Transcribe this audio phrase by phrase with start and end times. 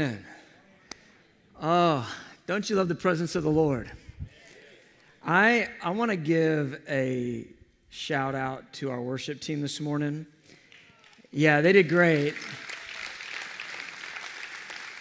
[0.00, 0.24] Amen.
[1.60, 2.10] Oh,
[2.46, 3.92] don't you love the presence of the Lord?
[5.22, 7.46] I, I want to give a
[7.90, 10.24] shout out to our worship team this morning.
[11.32, 12.32] Yeah, they did great.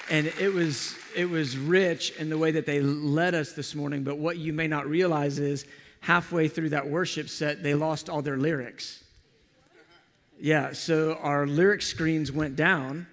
[0.10, 4.04] And it was, it was rich in the way that they led us this morning.
[4.04, 5.66] But what you may not realize is
[6.02, 9.02] halfway through that worship set, they lost all their lyrics.
[10.42, 13.08] Yeah, so our lyric screens went down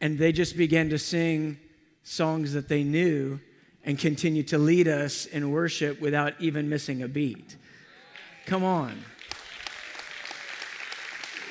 [0.00, 1.58] and they just began to sing
[2.02, 3.40] songs that they knew
[3.84, 7.56] and continue to lead us in worship without even missing a beat.
[8.46, 9.02] Come on.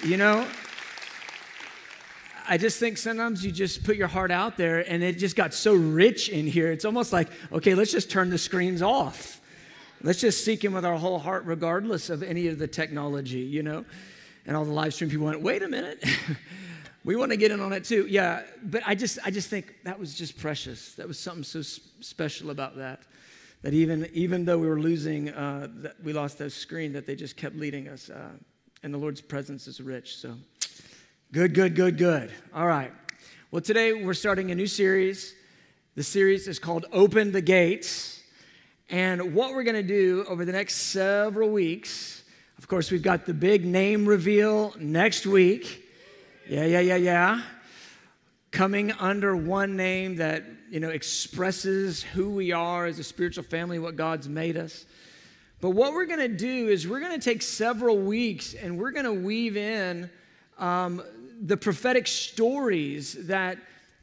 [0.03, 0.47] You know,
[2.47, 5.53] I just think sometimes you just put your heart out there and it just got
[5.53, 6.71] so rich in here.
[6.71, 9.41] It's almost like, okay, let's just turn the screens off.
[10.01, 13.61] Let's just seek Him with our whole heart, regardless of any of the technology, you
[13.61, 13.85] know?
[14.45, 16.03] And all the live stream people went, wait a minute.
[17.09, 18.05] we want to get in on it too.
[18.07, 20.93] Yeah, but I just, I just think that was just precious.
[20.93, 23.01] That was something so special about that.
[23.63, 27.15] That even, even though we were losing, uh, that we lost that screen, that they
[27.15, 28.11] just kept leading us.
[28.11, 28.29] Uh,
[28.83, 30.17] and the Lord's presence is rich.
[30.17, 30.35] So
[31.31, 32.31] good, good, good, good.
[32.53, 32.91] All right.
[33.49, 35.33] Well, today we're starting a new series.
[35.95, 38.21] The series is called Open the Gates.
[38.87, 42.21] And what we're going to do over the next several weeks,
[42.59, 45.87] of course, we've got the big name reveal next week.
[46.49, 47.41] Yeah, yeah, yeah, yeah.
[48.49, 53.77] Coming under one name that, you know, expresses who we are as a spiritual family,
[53.77, 54.87] what God's made us.
[55.61, 58.89] But what we're going to do is we're going to take several weeks and we're
[58.89, 60.09] going to weave in
[60.57, 61.03] um,
[61.39, 63.59] the prophetic stories that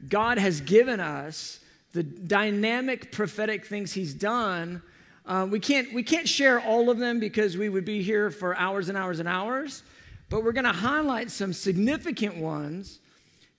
[0.08, 1.58] God has given us,
[1.94, 4.82] the dynamic prophetic things He's done.
[5.26, 8.56] Uh, we, can't, we can't share all of them because we would be here for
[8.56, 9.82] hours and hours and hours
[10.28, 12.98] but we're going to highlight some significant ones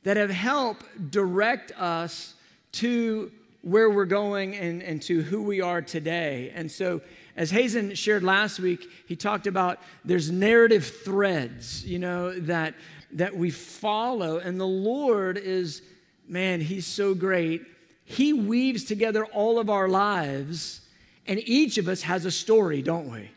[0.04, 2.34] that have helped direct us
[2.74, 6.52] to where we're going and, and to who we are today.
[6.56, 7.02] And so,
[7.36, 12.74] as Hazen shared last week, he talked about there's narrative threads, you know, that
[13.14, 15.82] that we follow, and the Lord is,
[16.28, 17.66] man, He's so great.
[18.04, 20.82] He weaves together all of our lives,
[21.26, 23.32] and each of us has a story, don't we?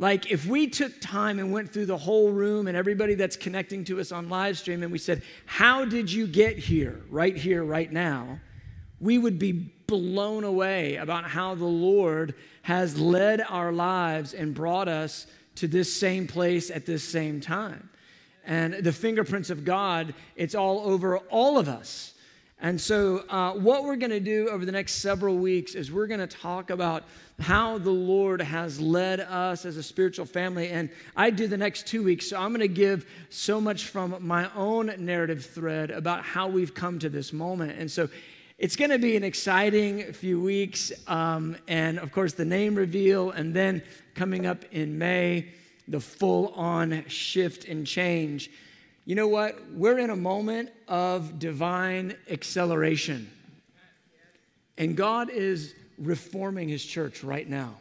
[0.00, 3.84] Like, if we took time and went through the whole room and everybody that's connecting
[3.84, 7.62] to us on live stream and we said, How did you get here, right here,
[7.62, 8.40] right now?
[9.00, 14.86] we would be blown away about how the Lord has led our lives and brought
[14.86, 17.88] us to this same place at this same time.
[18.44, 22.12] And the fingerprints of God, it's all over all of us.
[22.62, 26.06] And so, uh, what we're going to do over the next several weeks is we're
[26.06, 27.04] going to talk about
[27.40, 30.68] how the Lord has led us as a spiritual family.
[30.68, 34.14] And I do the next two weeks, so I'm going to give so much from
[34.20, 37.78] my own narrative thread about how we've come to this moment.
[37.78, 38.10] And so,
[38.58, 40.92] it's going to be an exciting few weeks.
[41.06, 43.82] Um, and of course, the name reveal, and then
[44.14, 45.48] coming up in May,
[45.88, 48.50] the full on shift and change
[49.10, 49.58] you know what?
[49.72, 53.28] We're in a moment of divine acceleration.
[54.78, 57.74] And God is reforming his church right now.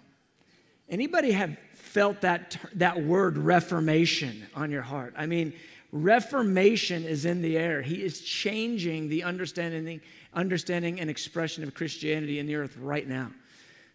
[0.90, 5.13] Anybody have felt that, that word reformation on your heart?
[5.16, 5.53] I mean,
[5.91, 7.84] reformation is in the air.
[7.84, 10.01] He is changing the understanding,
[10.34, 13.29] understanding and expression of Christianity in the earth right now.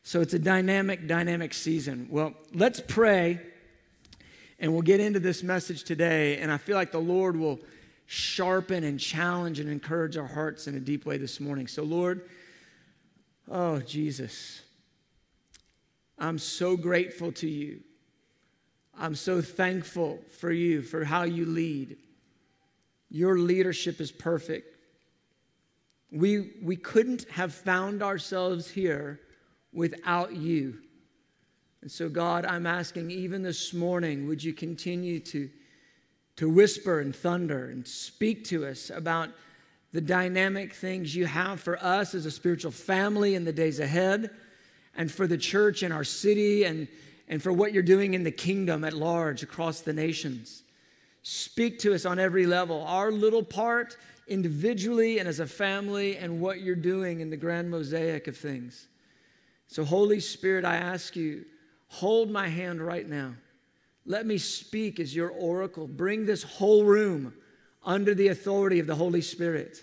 [0.05, 2.07] So it's a dynamic, dynamic season.
[2.13, 3.41] Well, let's pray
[4.65, 7.61] and we'll get into this message today, and I feel like the Lord will
[8.07, 11.67] sharpen and challenge and encourage our hearts in a deep way this morning.
[11.67, 12.31] So, Lord,
[13.51, 14.63] oh, Jesus,
[16.19, 17.81] I'm so grateful to you.
[18.99, 21.99] I'm so thankful for you, for how you lead.
[23.11, 24.79] Your leadership is perfect.
[26.11, 29.21] We, we couldn't have found ourselves here
[29.75, 30.79] without you.
[31.85, 35.51] And so, God, I'm asking even this morning, would you continue to,
[36.37, 39.29] to whisper and thunder and speak to us about
[39.93, 44.31] the dynamic things you have for us as a spiritual family in the days ahead,
[44.97, 46.89] and for the church in our city, and,
[47.29, 50.63] and for what you're doing in the kingdom at large across the nations.
[51.23, 56.41] Speak to us on every level, our little part individually and as a family, and
[56.41, 58.89] what you're doing in the grand mosaic of things.
[59.67, 61.45] So, Holy Spirit, I ask you
[61.99, 63.35] Hold my hand right now.
[64.05, 65.87] Let me speak as your oracle.
[65.87, 67.35] Bring this whole room
[67.85, 69.79] under the authority of the Holy Spirit.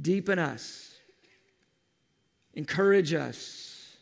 [0.00, 0.96] Deepen us,
[2.54, 3.94] encourage us,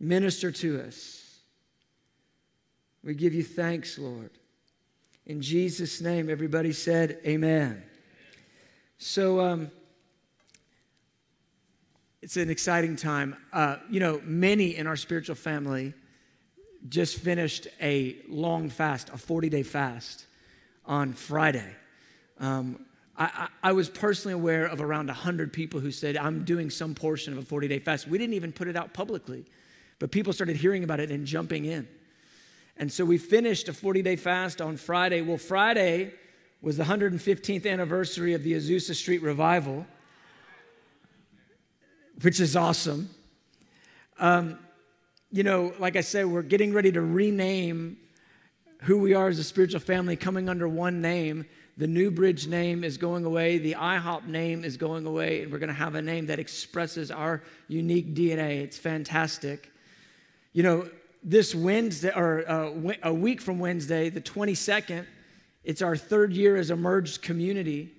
[0.00, 1.40] minister to us.
[3.02, 4.30] We give you thanks, Lord.
[5.26, 7.82] In Jesus' name, everybody said, Amen.
[8.96, 9.70] So, um,
[12.24, 13.36] it's an exciting time.
[13.52, 15.92] Uh, you know, many in our spiritual family
[16.88, 20.24] just finished a long fast, a 40 day fast
[20.86, 21.70] on Friday.
[22.40, 23.24] Um, I,
[23.62, 27.34] I, I, was personally aware of around 100 people who said, I'm doing some portion
[27.34, 28.08] of a 40 day fast.
[28.08, 29.44] We didn't even put it out publicly,
[29.98, 31.86] but people started hearing about it and jumping in.
[32.78, 35.20] And so we finished a 40 day fast on Friday.
[35.20, 36.14] Well, Friday
[36.62, 39.84] was the 115th anniversary of the Azusa Street Revival
[42.22, 43.10] which is awesome.
[44.18, 44.58] Um,
[45.30, 47.96] you know, like I said, we're getting ready to rename
[48.82, 51.46] who we are as a spiritual family, coming under one name.
[51.76, 55.58] The New Bridge name is going away, the IHOP name is going away, and we're
[55.58, 58.60] going to have a name that expresses our unique DNA.
[58.62, 59.72] It's fantastic.
[60.52, 60.88] You know,
[61.24, 65.04] this Wednesday, or uh, a week from Wednesday, the 22nd,
[65.64, 67.90] it's our third year as a merged community.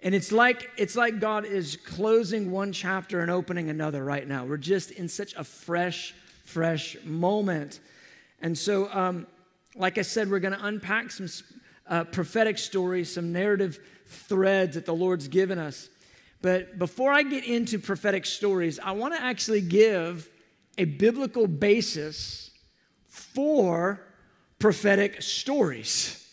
[0.00, 4.44] And it's like it's like God is closing one chapter and opening another right now.
[4.44, 6.14] We're just in such a fresh,
[6.44, 7.80] fresh moment.
[8.40, 9.26] And so, um,
[9.74, 11.28] like I said, we're going to unpack some
[11.88, 15.88] uh, prophetic stories, some narrative threads that the Lord's given us.
[16.40, 20.28] But before I get into prophetic stories, I want to actually give
[20.76, 22.50] a biblical basis
[23.08, 24.00] for
[24.60, 26.24] prophetic stories.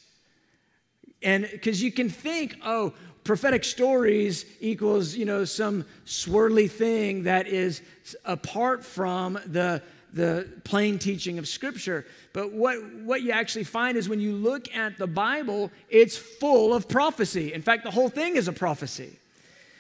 [1.23, 2.93] And because you can think, oh,
[3.25, 7.81] prophetic stories equals, you know, some swirly thing that is
[8.23, 9.81] apart from the,
[10.13, 12.05] the plain teaching of Scripture.
[12.33, 16.73] But what, what you actually find is when you look at the Bible, it's full
[16.73, 17.51] of prophecy.
[17.51, 19.17] In fact, the whole thing is a prophecy.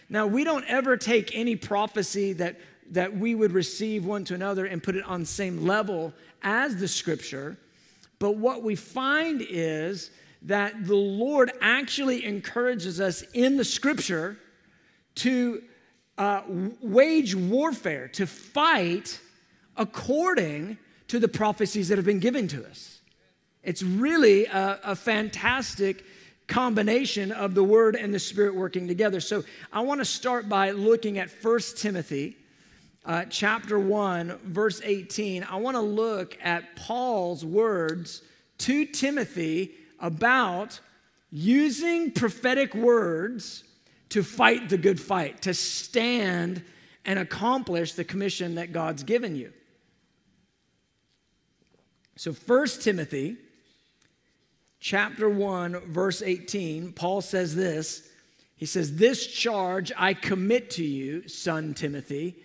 [0.09, 2.59] Now, we don't ever take any prophecy that,
[2.91, 6.77] that we would receive one to another and put it on the same level as
[6.77, 7.57] the Scripture.
[8.17, 10.09] But what we find is
[10.45, 14.37] that the Lord actually encourages us in the scripture
[15.15, 15.63] to
[16.17, 16.41] uh,
[16.81, 19.19] wage warfare, to fight
[19.75, 20.77] according
[21.07, 22.99] to the prophecies that have been given to us.
[23.63, 26.05] It's really a, a fantastic
[26.47, 29.19] combination of the word and the spirit working together.
[29.19, 29.43] So
[29.73, 32.37] I want to start by looking at 1 Timothy
[33.03, 35.43] uh, chapter 1, verse 18.
[35.43, 38.21] I want to look at Paul's words
[38.59, 40.79] to Timothy about
[41.31, 43.63] using prophetic words
[44.09, 46.63] to fight the good fight, to stand
[47.05, 49.51] and accomplish the commission that God's given you.
[52.15, 53.37] So 1 Timothy
[54.79, 58.09] chapter 1 verse 18, Paul says this.
[58.55, 62.37] He says, "This charge I commit to you, son Timothy,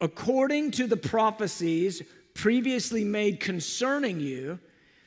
[0.00, 2.02] according to the prophecies
[2.34, 4.58] previously made concerning you,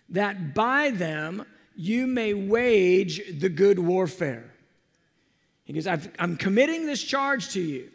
[0.09, 1.45] that by them
[1.75, 4.51] you may wage the good warfare.
[5.65, 7.89] He goes, i am committing this charge to you.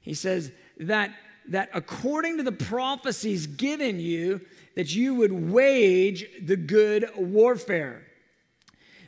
[0.00, 1.14] He says that,
[1.48, 4.40] that according to the prophecies given you,
[4.74, 8.02] that you would wage the good warfare.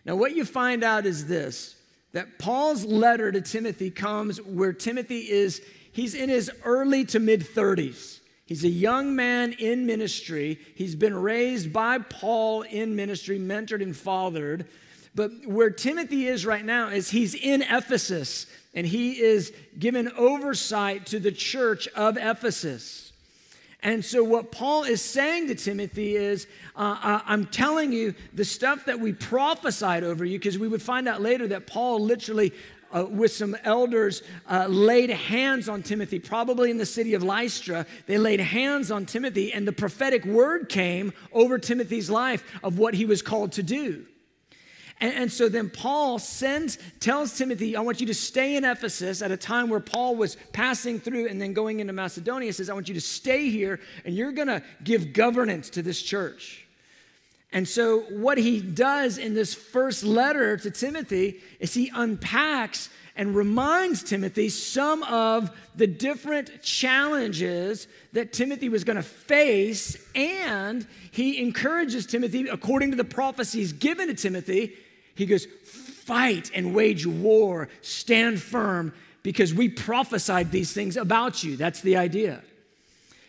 [0.05, 1.76] Now, what you find out is this
[2.12, 5.62] that Paul's letter to Timothy comes where Timothy is,
[5.93, 8.19] he's in his early to mid 30s.
[8.50, 10.58] He's a young man in ministry.
[10.75, 14.67] He's been raised by Paul in ministry, mentored and fathered.
[15.14, 21.07] But where Timothy is right now is he's in Ephesus and he is given oversight
[21.07, 23.12] to the church of Ephesus.
[23.85, 28.87] And so, what Paul is saying to Timothy is, uh, I'm telling you the stuff
[28.87, 32.52] that we prophesied over you, because we would find out later that Paul literally
[32.92, 37.87] uh, with some elders uh, laid hands on Timothy, probably in the city of Lystra.
[38.06, 42.94] They laid hands on Timothy, and the prophetic word came over Timothy's life of what
[42.94, 44.06] he was called to do.
[45.00, 49.23] And, and, so then Paul sends, tells Timothy, I want you to stay in Ephesus
[49.23, 52.52] at a time where Paul was passing through and then going into Macedonia.
[52.52, 56.02] says, I want you to stay here and you're going to give governance to this
[56.02, 56.66] church.
[57.52, 63.35] And so, what he does in this first letter to Timothy is he unpacks and
[63.35, 69.97] reminds Timothy some of the different challenges that Timothy was going to face.
[70.14, 74.75] And he encourages Timothy, according to the prophecies given to Timothy,
[75.16, 78.92] he goes, Fight and wage war, stand firm,
[79.23, 81.57] because we prophesied these things about you.
[81.57, 82.42] That's the idea.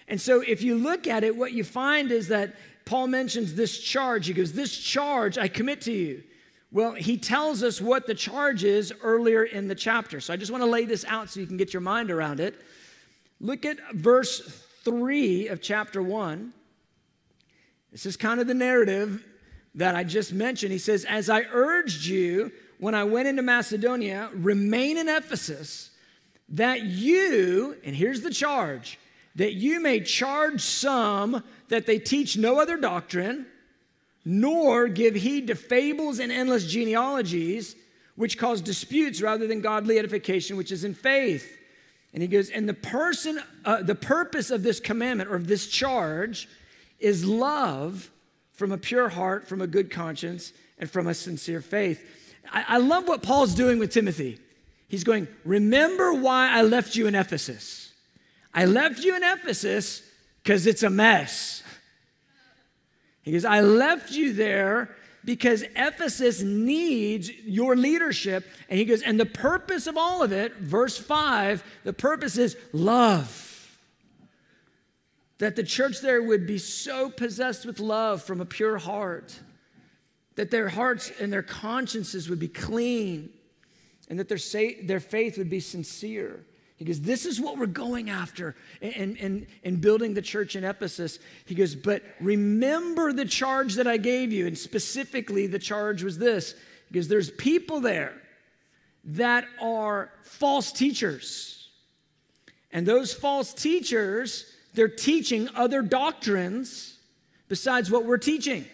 [0.08, 2.56] And so, if you look at it, what you find is that
[2.92, 4.28] Paul mentions this charge.
[4.28, 6.24] He goes, This charge I commit to you.
[6.74, 10.20] Well, he tells us what the charge is earlier in the chapter.
[10.20, 12.42] So I just want to lay this out so you can get your mind around
[12.42, 12.62] it.
[13.40, 14.42] Look at verse
[14.84, 16.52] 3 of chapter 1.
[17.94, 19.24] This is kind of the narrative
[19.76, 20.74] that I just mentioned.
[20.74, 25.92] He says, As I urged you when I went into Macedonia, remain in Ephesus,
[26.50, 29.00] that you, and here's the charge,
[29.36, 33.46] that you may charge some that they teach no other doctrine,
[34.26, 37.76] nor give heed to fables and endless genealogies,
[38.16, 41.58] which cause disputes rather than godly edification, which is in faith.
[42.14, 45.68] And he goes, and the person, uh, the purpose of this commandment or of this
[45.68, 46.50] charge
[47.00, 48.12] is love
[48.52, 52.06] from a pure heart, from a good conscience, and from a sincere faith.
[52.52, 54.40] I, I love what Paul's doing with Timothy.
[54.88, 57.91] He's going, Remember why I left you in Ephesus.
[58.54, 60.02] I left you in Ephesus
[60.44, 61.64] because it's a mess.
[63.22, 68.46] He goes, I left you there because Ephesus needs your leadership.
[68.70, 72.58] And he goes, and the purpose of all of it, verse 5, the purpose is
[72.74, 73.48] love.
[75.38, 79.40] That the church there would be so possessed with love from a pure heart,
[80.36, 83.30] that their hearts and their consciences would be clean,
[84.10, 86.44] and that their, sa- their faith would be sincere.
[86.82, 90.64] He goes, This is what we're going after in, in, in building the church in
[90.64, 91.20] Ephesus.
[91.46, 94.48] He goes, But remember the charge that I gave you.
[94.48, 96.56] And specifically, the charge was this
[96.88, 98.20] because there's people there
[99.04, 101.70] that are false teachers.
[102.72, 106.98] And those false teachers, they're teaching other doctrines
[107.48, 108.66] besides what we're teaching.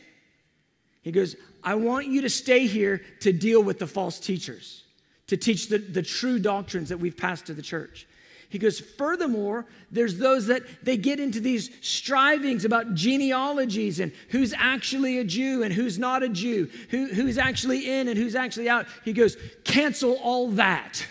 [1.02, 4.86] He goes, I want you to stay here to deal with the false teachers
[5.28, 8.08] to teach the, the true doctrines that we've passed to the church.
[8.50, 14.54] He goes, furthermore, there's those that they get into these strivings about genealogies and who's
[14.54, 18.70] actually a Jew and who's not a Jew, who, who's actually in and who's actually
[18.70, 18.86] out.
[19.04, 21.06] He goes, cancel all that.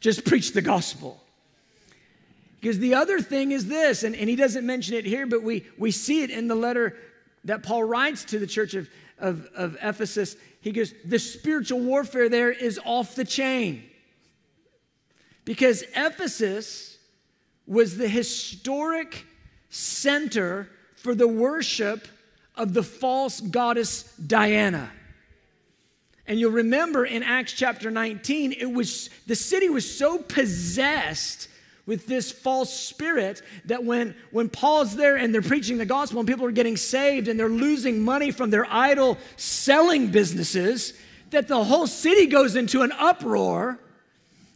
[0.00, 1.18] Just preach the gospel.
[2.60, 5.64] Because the other thing is this, and, and he doesn't mention it here, but we,
[5.78, 6.94] we see it in the letter
[7.44, 10.36] that Paul writes to the church of, of, of Ephesus.
[10.60, 13.84] He goes, the spiritual warfare there is off the chain.
[15.44, 16.98] Because Ephesus
[17.66, 19.24] was the historic
[19.70, 22.08] center for the worship
[22.56, 24.90] of the false goddess Diana.
[26.26, 31.48] And you'll remember in Acts chapter 19, it was the city was so possessed
[31.86, 36.28] with this false spirit that when, when Paul's there and they're preaching the gospel and
[36.28, 40.94] people are getting saved and they're losing money from their idol selling businesses,
[41.30, 43.78] that the whole city goes into an uproar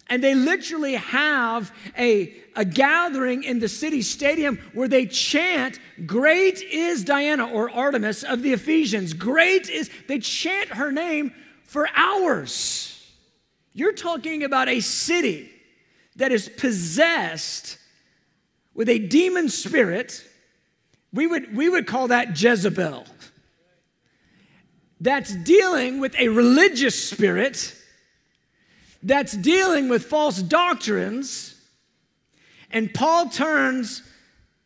[0.09, 6.61] and they literally have a, a gathering in the city stadium where they chant, Great
[6.63, 9.15] is Diana or Artemis of the Ephesians.
[9.15, 11.33] Great is, they chant her name
[11.63, 13.09] for hours.
[13.73, 15.49] You're talking about a city
[16.17, 17.79] that is possessed
[18.75, 20.25] with a demon spirit,
[21.13, 23.05] we would, we would call that Jezebel.
[25.01, 27.75] That's dealing with a religious spirit,
[29.03, 31.55] that's dealing with false doctrines.
[32.71, 34.03] And Paul turns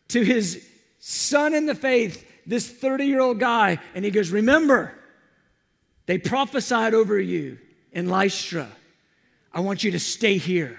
[0.09, 4.93] to his son in the faith, this 30 year old guy, and he goes, Remember,
[6.07, 7.59] they prophesied over you
[7.93, 8.69] in Lystra.
[9.53, 10.79] I want you to stay here.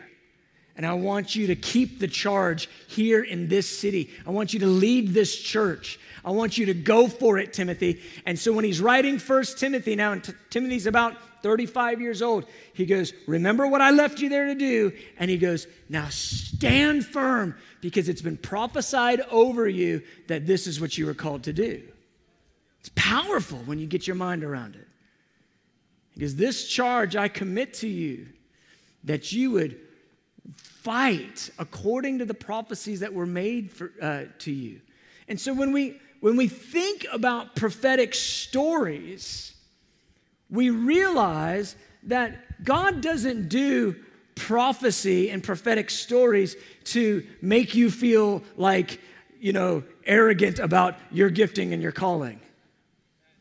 [0.77, 4.09] And I want you to keep the charge here in this city.
[4.27, 5.99] I want you to lead this church.
[6.25, 8.01] I want you to go for it, Timothy.
[8.25, 12.45] And so when he's writing First Timothy now, and T- Timothy's about 35 years old,
[12.73, 14.91] he goes, Remember what I left you there to do?
[15.17, 20.81] And he goes, Now stand firm because it's been prophesied over you that this is
[20.81, 21.83] what you were called to do.
[22.81, 24.87] It's powerful when you get your mind around it.
[26.15, 28.27] Because this charge I commit to you
[29.03, 29.79] that you would
[30.85, 34.79] fight according to the prophecies that were made for, uh, to you.
[35.27, 39.53] And so when we when we think about prophetic stories,
[40.49, 43.95] we realize that God doesn't do
[44.35, 48.99] prophecy and prophetic stories to make you feel like,
[49.39, 52.39] you know, arrogant about your gifting and your calling.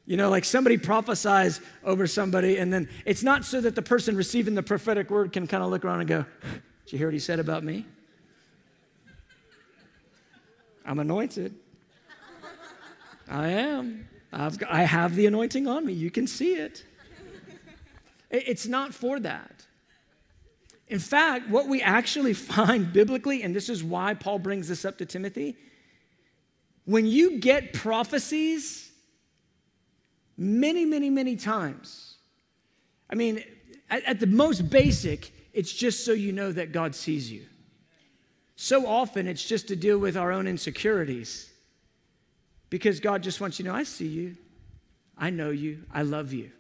[0.06, 4.16] You know, like somebody prophesies over somebody, and then it's not so that the person
[4.16, 6.26] receiving the prophetic word can kind of look around and go,
[6.84, 7.86] did you hear what he said about me?
[10.84, 11.54] I'm anointed.
[13.28, 14.08] I am.
[14.32, 15.92] I've got, I have the anointing on me.
[15.92, 16.84] You can see it.
[18.30, 19.64] It's not for that.
[20.88, 24.98] In fact, what we actually find biblically, and this is why Paul brings this up
[24.98, 25.56] to Timothy,
[26.84, 28.90] when you get prophecies
[30.36, 32.16] many, many, many times,
[33.08, 33.42] I mean,
[33.88, 37.46] at, at the most basic, it's just so you know that God sees you.
[38.56, 41.50] So often it's just to deal with our own insecurities
[42.70, 44.36] because God just wants you to know I see you,
[45.16, 46.50] I know you, I love you.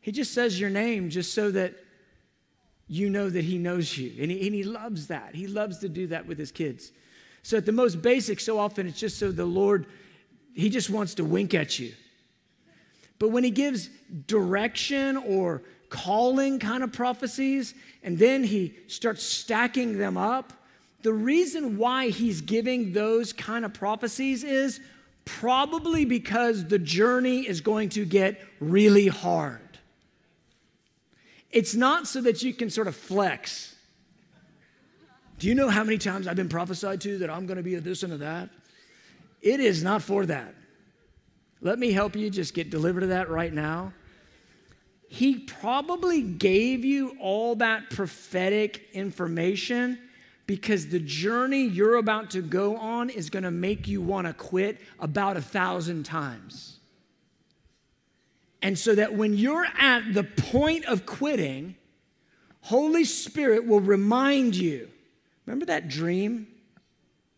[0.00, 1.74] He just says your name just so that
[2.88, 4.12] you know that He knows you.
[4.20, 5.34] And He, and he loves that.
[5.34, 6.90] He loves to do that with His kids.
[7.42, 9.86] So, at the most basic, so often it's just so the Lord,
[10.54, 11.92] He just wants to wink at you.
[13.18, 13.88] But when He gives
[14.26, 20.52] direction or calling kind of prophecies, and then He starts stacking them up,
[21.02, 24.80] the reason why He's giving those kind of prophecies is
[25.24, 29.60] probably because the journey is going to get really hard.
[31.50, 33.74] It's not so that you can sort of flex.
[35.38, 37.74] Do you know how many times I've been prophesied to that I'm going to be
[37.74, 38.50] a this and a that?
[39.42, 40.54] It is not for that.
[41.60, 43.92] Let me help you just get delivered of that right now.
[45.12, 49.98] He probably gave you all that prophetic information
[50.46, 54.32] because the journey you're about to go on is going to make you want to
[54.32, 56.78] quit about a thousand times.
[58.62, 61.74] And so that when you're at the point of quitting,
[62.60, 64.88] Holy Spirit will remind you
[65.44, 66.46] remember that dream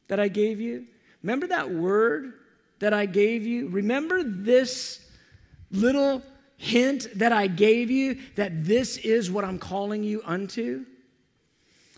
[0.09, 0.85] that I gave you?
[1.23, 2.35] Remember that word
[2.81, 3.69] that I gave you?
[3.69, 5.07] Remember this
[5.71, 6.23] little
[6.63, 10.87] hint that I gave you that this is what I'm calling you unto?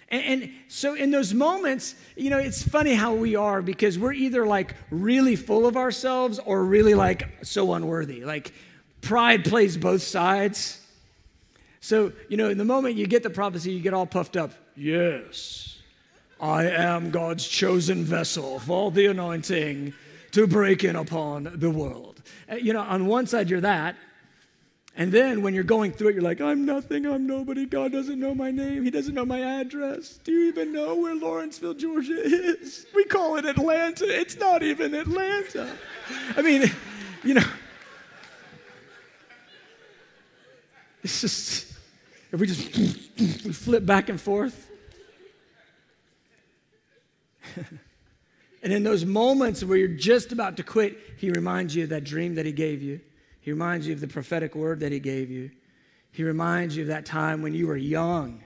[0.09, 4.47] And, so, in those moments, you know, it's funny how we are because we're either
[4.47, 8.25] like really full of ourselves or really like so unworthy.
[8.25, 8.53] Like,
[9.01, 10.81] Pride plays both sides.
[11.81, 14.53] So, you know, in the moment you get the prophecy, you get all puffed up.
[14.77, 15.79] Yes,
[16.41, 19.93] I am God's chosen vessel for the anointing
[20.33, 22.23] to break in upon the world.
[22.51, 23.97] Uh, you know, on one side, you're that.
[24.97, 27.67] And then when you're going through it, you're like, I'm nothing, I'm nobody.
[27.67, 30.19] God doesn't know my name, He doesn't know my address.
[30.23, 32.87] Do you even know where Lawrenceville, Georgia is?
[32.95, 34.07] We call it Atlanta.
[34.07, 35.69] It's not even Atlanta.
[36.37, 36.71] I mean,
[37.25, 37.45] you know,
[41.05, 41.73] It's just,
[42.33, 44.71] if we just we flip back and forth.
[48.63, 52.05] and in those moments where you're just about to quit, he reminds you of that
[52.05, 53.03] dream that he gave you.
[53.45, 55.51] He reminds you of the prophetic word that he gave you.
[56.13, 58.43] He reminds you of that time when you were young.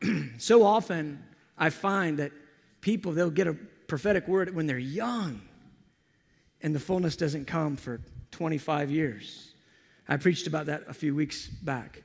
[0.38, 1.20] so often,
[1.58, 2.30] I find that
[2.80, 3.54] people, they'll get a
[3.88, 5.40] prophetic word when they're young,
[6.62, 8.00] and the fullness doesn't come for
[8.30, 9.52] 25 years.
[10.08, 12.04] I preached about that a few weeks back,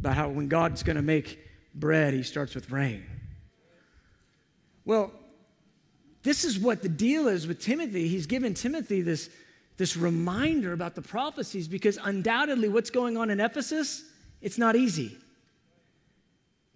[0.00, 1.38] about how when God's going to make
[1.74, 3.06] bread, he starts with rain.
[4.84, 5.12] Well,
[6.24, 8.06] this is what the deal is with Timothy.
[8.06, 9.30] He's given Timothy this,
[9.80, 14.04] this reminder about the prophecies because undoubtedly what's going on in Ephesus,
[14.42, 15.16] it's not easy.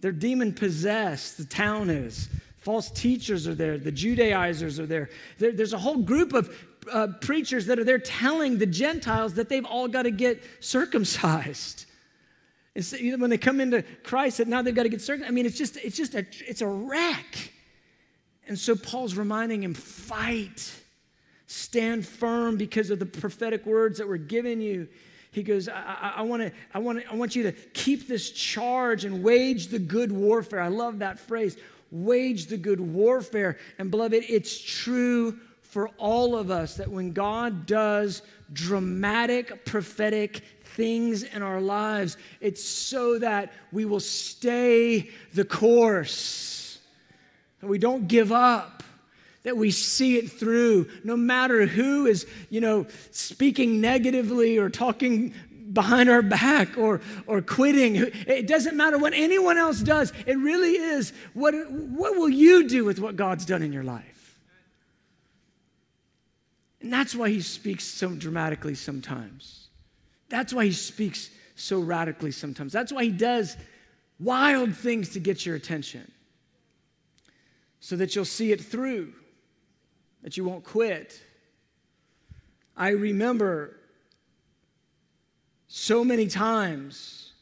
[0.00, 2.30] They're demon possessed, the town is.
[2.56, 5.10] False teachers are there, the Judaizers are there.
[5.38, 5.52] there.
[5.52, 6.56] There's a whole group of
[6.90, 11.84] uh, preachers that are there telling the Gentiles that they've all got to get circumcised.
[12.74, 15.30] It's, you know, when they come into Christ, that now they've got to get circumcised.
[15.30, 17.52] I mean, it's just, it's just a, it's a wreck.
[18.48, 20.72] And so Paul's reminding him, fight,
[21.46, 24.88] stand firm because of the prophetic words that were given you.
[25.30, 29.22] He goes, I, I, wanna, I, wanna, I want you to keep this charge and
[29.22, 30.60] wage the good warfare.
[30.60, 31.56] I love that phrase.
[31.90, 33.58] Wage the good warfare.
[33.78, 41.24] And beloved, it's true for all of us that when God does dramatic prophetic things
[41.24, 46.78] in our lives, it's so that we will stay the course,
[47.60, 48.83] that we don't give up
[49.44, 55.32] that we see it through no matter who is you know speaking negatively or talking
[55.72, 60.72] behind our back or or quitting it doesn't matter what anyone else does it really
[60.72, 64.14] is what what will you do with what god's done in your life
[66.84, 69.68] and that's why he speaks so dramatically sometimes.
[70.28, 72.74] That's why he speaks so radically sometimes.
[72.74, 73.56] That's why he does
[74.20, 76.12] wild things to get your attention
[77.80, 79.14] so that you'll see it through,
[80.24, 81.22] that you won't quit.
[82.76, 83.76] I remember
[85.68, 87.32] so many times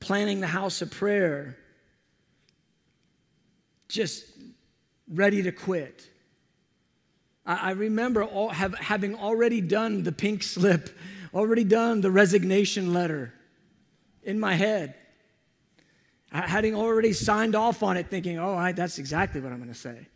[0.00, 1.56] planning the house of prayer,
[3.88, 4.24] just
[5.08, 6.10] ready to quit
[7.46, 10.90] I, remember all, have, having already done the pink slip,
[11.32, 13.32] already done the resignation letter
[14.24, 14.94] in my head.
[16.32, 19.78] Having already signed off on it, thinking, oh, I, that's exactly what I'm going to
[19.78, 20.08] say.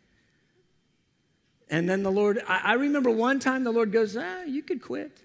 [1.71, 4.83] And then the Lord, I, I, remember one time the Lord goes, ah, you could
[4.83, 5.23] quit.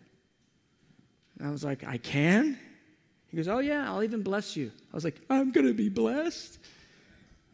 [1.39, 2.57] And I was like, I can?
[3.27, 4.71] He goes, oh, yeah, I'll even bless you.
[4.93, 6.59] I was like, I'm going to be blessed.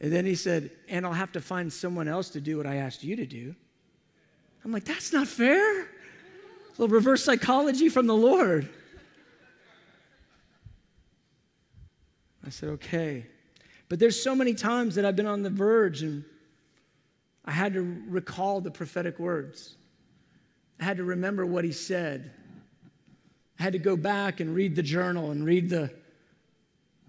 [0.01, 2.75] And then he said, and I'll have to find someone else to do what I
[2.75, 3.55] asked you to do.
[4.65, 5.83] I'm like, that's not fair.
[5.83, 5.87] A
[6.77, 8.69] little reverse psychology from the Lord.
[12.45, 13.25] I said, okay.
[13.87, 16.25] But there's so many times that I've been on the verge and
[17.45, 19.75] I had to recall the prophetic words.
[20.79, 22.31] I had to remember what he said.
[23.59, 25.91] I had to go back and read the journal and read the,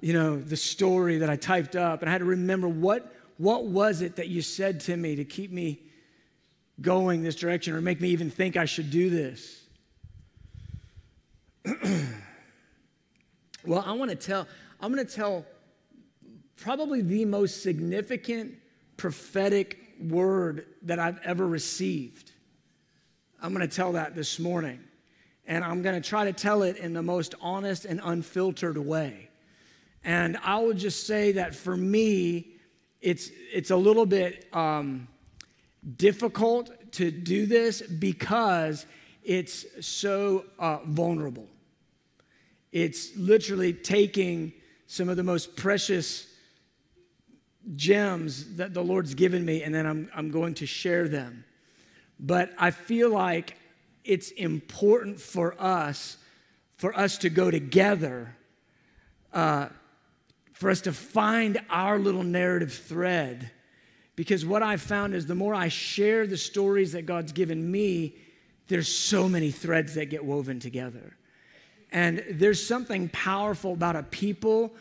[0.00, 2.00] you know, the story that I typed up.
[2.00, 5.24] And I had to remember what, what was it that you said to me to
[5.24, 5.80] keep me
[6.80, 9.62] going this direction or make me even think I should do this.
[13.64, 14.46] well, I want to tell,
[14.80, 15.44] I'm going to tell
[16.56, 18.54] probably the most significant
[18.96, 22.32] prophetic word that I've ever received.
[23.40, 24.80] I'm going to tell that this morning.
[25.46, 29.28] And I'm going to try to tell it in the most honest and unfiltered way.
[30.04, 32.52] And I will just say that for me,
[33.00, 35.08] it's, it's a little bit um,
[35.96, 38.86] difficult to do this because
[39.24, 41.48] it's so uh, vulnerable.
[42.70, 44.52] It's literally taking
[44.86, 46.26] some of the most precious
[47.76, 51.44] gems that the Lord's given me, and then I'm, I'm going to share them.
[52.18, 53.56] But I feel like
[54.04, 56.16] it's important for us,
[56.76, 58.36] for us to go together,
[59.32, 59.68] uh,
[60.52, 63.50] for us to find our little narrative thread.
[64.14, 68.16] Because what I've found is the more I share the stories that God's given me,
[68.68, 71.16] there's so many threads that get woven together.
[71.90, 74.72] And there's something powerful about a people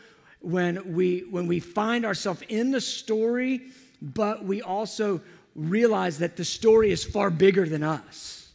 [0.42, 3.62] when we when we find ourselves in the story
[4.02, 5.22] but we also
[5.56, 8.50] realize that the story is far bigger than us.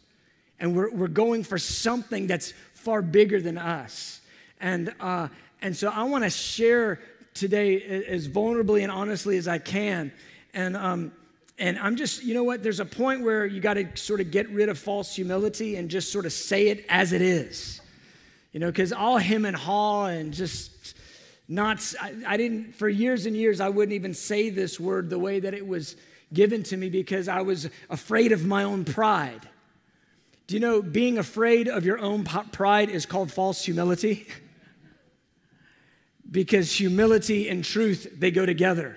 [0.58, 4.20] And we're, we're going for something that's far bigger than us.
[4.60, 5.28] And uh,
[5.62, 7.00] and so i want to share
[7.34, 10.12] today as vulnerably and honestly as i can.
[10.54, 11.12] And um,
[11.58, 12.62] and i'm just you know what?
[12.62, 15.90] There's a point where you got to sort of get rid of false humility and
[15.90, 17.82] just sort of say it as it is.
[18.52, 20.96] You know because all him and haw and just
[21.48, 25.18] not, I, I didn't, for years and years, I wouldn't even say this word the
[25.18, 25.96] way that it was
[26.32, 29.48] given to me because I was afraid of my own pride.
[30.46, 34.26] Do you know being afraid of your own pride is called false humility?
[36.30, 38.96] because humility and truth, they go together.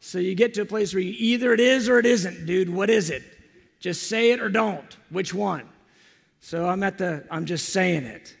[0.00, 2.68] So you get to a place where you either it is or it isn't, dude.
[2.68, 3.22] What is it?
[3.80, 4.96] Just say it or don't.
[5.10, 5.68] Which one?
[6.40, 8.36] So I'm at the, I'm just saying it.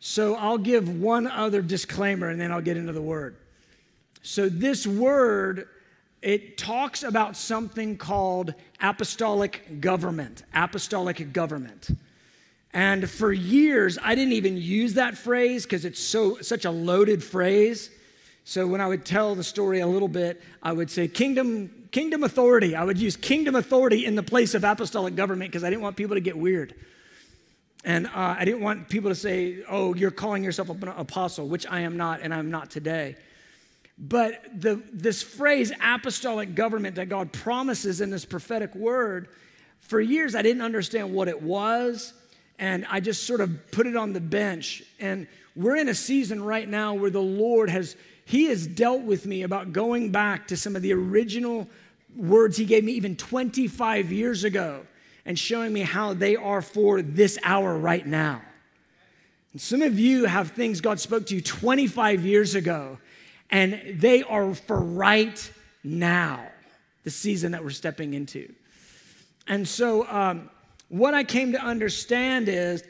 [0.00, 3.36] So I'll give one other disclaimer and then I'll get into the word.
[4.22, 5.68] So this word,
[6.22, 10.42] it talks about something called apostolic government.
[10.54, 11.90] Apostolic government.
[12.72, 17.22] And for years, I didn't even use that phrase because it's so such a loaded
[17.22, 17.90] phrase.
[18.44, 22.22] So when I would tell the story a little bit, I would say kingdom kingdom
[22.22, 22.76] authority.
[22.76, 25.96] I would use kingdom authority in the place of apostolic government because I didn't want
[25.96, 26.74] people to get weird.
[27.84, 31.66] And uh, I didn't want people to say, oh, you're calling yourself an apostle, which
[31.66, 33.16] I am not, and I'm not today.
[33.98, 39.28] But the, this phrase, apostolic government, that God promises in this prophetic word,
[39.80, 42.12] for years I didn't understand what it was,
[42.58, 44.82] and I just sort of put it on the bench.
[44.98, 49.24] And we're in a season right now where the Lord has, He has dealt with
[49.24, 51.66] me about going back to some of the original
[52.14, 54.82] words He gave me even 25 years ago
[55.30, 58.42] and showing me how they are for this hour right now.
[59.52, 62.98] And some of you have things God spoke to you 25 years ago,
[63.48, 65.52] and they are for right
[65.84, 66.48] now,
[67.04, 68.52] the season that we're stepping into.
[69.46, 70.50] And so, um,
[70.88, 72.82] what I came to understand is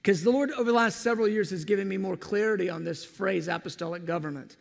[0.00, 3.04] because the Lord, over the last several years, has given me more clarity on this
[3.04, 4.58] phrase, apostolic government.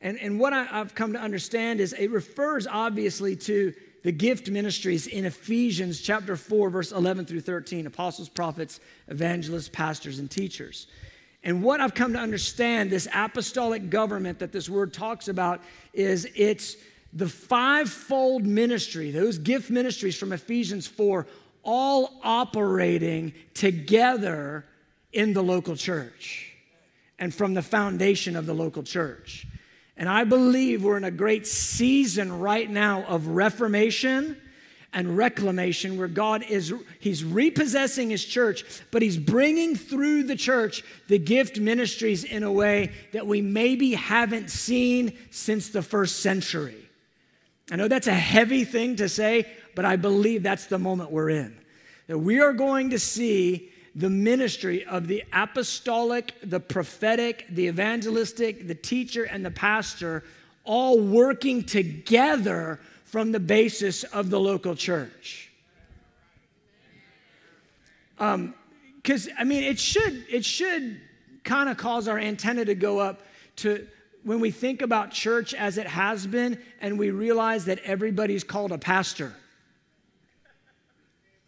[0.00, 3.72] And, and what I, I've come to understand is it refers obviously to
[4.04, 10.18] the gift ministries in Ephesians chapter 4, verse 11 through 13 apostles, prophets, evangelists, pastors,
[10.18, 10.86] and teachers.
[11.42, 15.62] And what I've come to understand, this apostolic government that this word talks about,
[15.94, 16.76] is it's
[17.14, 21.26] the fivefold ministry, those gift ministries from Ephesians 4,
[21.62, 24.66] all operating together
[25.14, 26.52] in the local church
[27.18, 29.46] and from the foundation of the local church.
[29.96, 34.36] And I believe we're in a great season right now of reformation
[34.92, 40.84] and reclamation where God is he's repossessing his church but he's bringing through the church
[41.08, 46.88] the gift ministries in a way that we maybe haven't seen since the first century.
[47.72, 51.30] I know that's a heavy thing to say but I believe that's the moment we're
[51.30, 51.58] in.
[52.06, 58.66] That we are going to see the ministry of the apostolic, the prophetic, the evangelistic,
[58.66, 60.24] the teacher, and the pastor
[60.64, 65.50] all working together from the basis of the local church.
[68.16, 71.00] Because um, I mean, it should it should
[71.44, 73.20] kind of cause our antenna to go up
[73.56, 73.86] to
[74.24, 78.72] when we think about church as it has been and we realize that everybody's called
[78.72, 79.34] a pastor.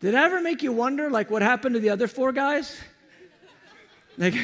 [0.00, 2.78] Did that ever make you wonder, like, what happened to the other four guys?
[4.18, 4.34] Like,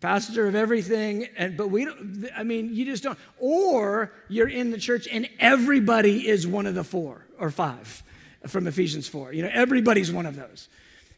[0.00, 3.18] pastor of everything, and but we don't, I mean, you just don't.
[3.38, 8.02] Or you're in the church and everybody is one of the four or five
[8.46, 9.32] from Ephesians 4.
[9.32, 10.68] You know, everybody's one of those.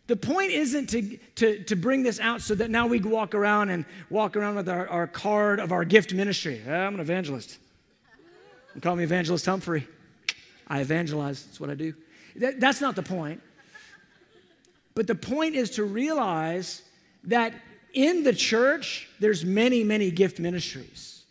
[0.06, 3.70] The point isn't to, to, to bring this out so that now we walk around
[3.70, 6.62] and walk around with our, our card of our gift ministry.
[6.64, 7.58] I'm an evangelist.
[8.76, 9.88] You call me Evangelist Humphrey.
[10.68, 11.44] I evangelize.
[11.44, 11.92] That's what I do.
[12.38, 13.40] That, that's not the point.
[14.94, 16.82] But the point is to realize
[17.24, 17.52] that
[17.92, 21.24] in the church, there's many, many gift ministries.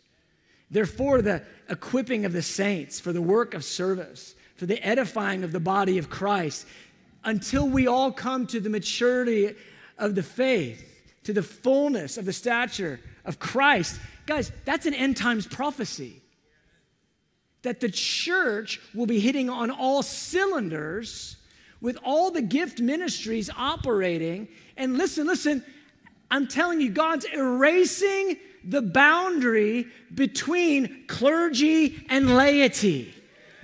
[0.70, 5.44] They're for the equipping of the saints, for the work of service, for the edifying
[5.44, 6.66] of the body of Christ,
[7.24, 9.54] until we all come to the maturity
[9.98, 10.84] of the faith,
[11.24, 14.00] to the fullness of the stature of Christ.
[14.26, 16.22] Guys, that's an end times prophecy.
[17.66, 21.36] That the church will be hitting on all cylinders
[21.80, 24.46] with all the gift ministries operating.
[24.76, 25.64] And listen, listen,
[26.30, 33.12] I'm telling you, God's erasing the boundary between clergy and laity.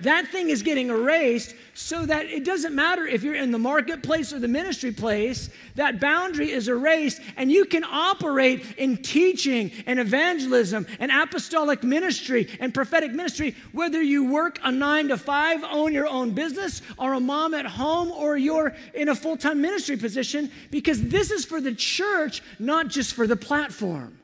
[0.03, 4.33] That thing is getting erased so that it doesn't matter if you're in the marketplace
[4.33, 10.01] or the ministry place, that boundary is erased and you can operate in teaching and
[10.01, 15.93] evangelism and apostolic ministry and prophetic ministry, whether you work a nine to five, own
[15.93, 19.97] your own business, or a mom at home, or you're in a full time ministry
[19.97, 24.19] position, because this is for the church, not just for the platform.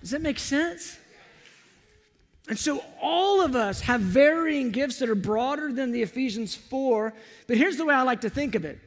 [0.00, 0.99] Does that make sense?
[2.50, 7.14] And so all of us have varying gifts that are broader than the Ephesians 4.
[7.46, 8.80] But here's the way I like to think of it.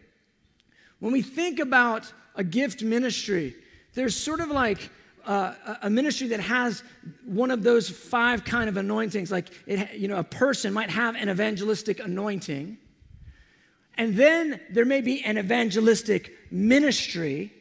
[1.00, 3.56] When we think about a gift ministry,
[3.94, 4.90] there's sort of like
[5.26, 6.84] uh, a ministry that has
[7.24, 9.32] one of those five kind of anointings.
[9.32, 12.78] Like, it, you know, a person might have an evangelistic anointing.
[13.96, 17.54] And then there may be an evangelistic ministry.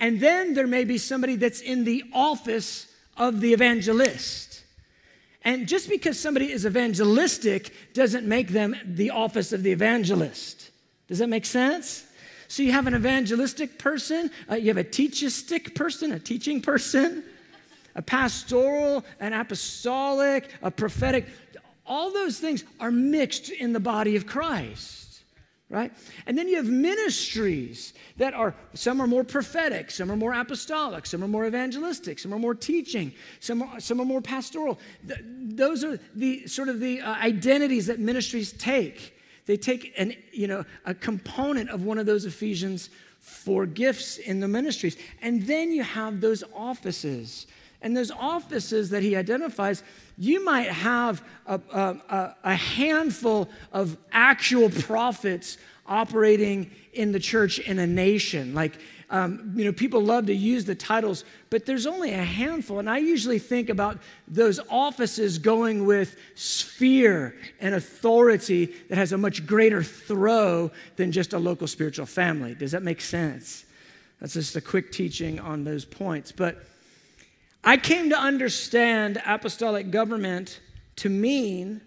[0.00, 4.55] And then there may be somebody that's in the office of the evangelist.
[5.46, 10.72] And just because somebody is evangelistic doesn't make them the office of the evangelist.
[11.06, 12.04] Does that make sense?
[12.48, 17.22] So you have an evangelistic person, uh, you have a teachistic person, a teaching person,
[17.94, 21.28] a pastoral, an apostolic, a prophetic.
[21.86, 25.05] All those things are mixed in the body of Christ
[25.68, 25.92] right?
[26.26, 31.06] And then you have ministries that are, some are more prophetic, some are more apostolic,
[31.06, 34.78] some are more evangelistic, some are more teaching, some are, some are more pastoral.
[35.06, 39.18] Th- those are the sort of the uh, identities that ministries take.
[39.46, 44.38] They take an, you know, a component of one of those Ephesians four gifts in
[44.38, 44.96] the ministries.
[45.20, 47.48] And then you have those offices.
[47.86, 49.84] And those offices that he identifies,
[50.18, 57.78] you might have a, a, a, handful of actual prophets operating in the church in
[57.78, 58.54] a nation.
[58.54, 62.80] Like, um, you know, people love to use the titles, but there's only a handful.
[62.80, 69.18] And I usually think about those offices going with sphere and authority that has a
[69.18, 72.56] much greater throw than just a local spiritual family.
[72.56, 73.64] Does that make sense?
[74.20, 76.32] That's just a quick teaching on those points.
[76.32, 76.64] But
[77.66, 80.60] I came to understand apostolic government
[80.96, 81.80] to mean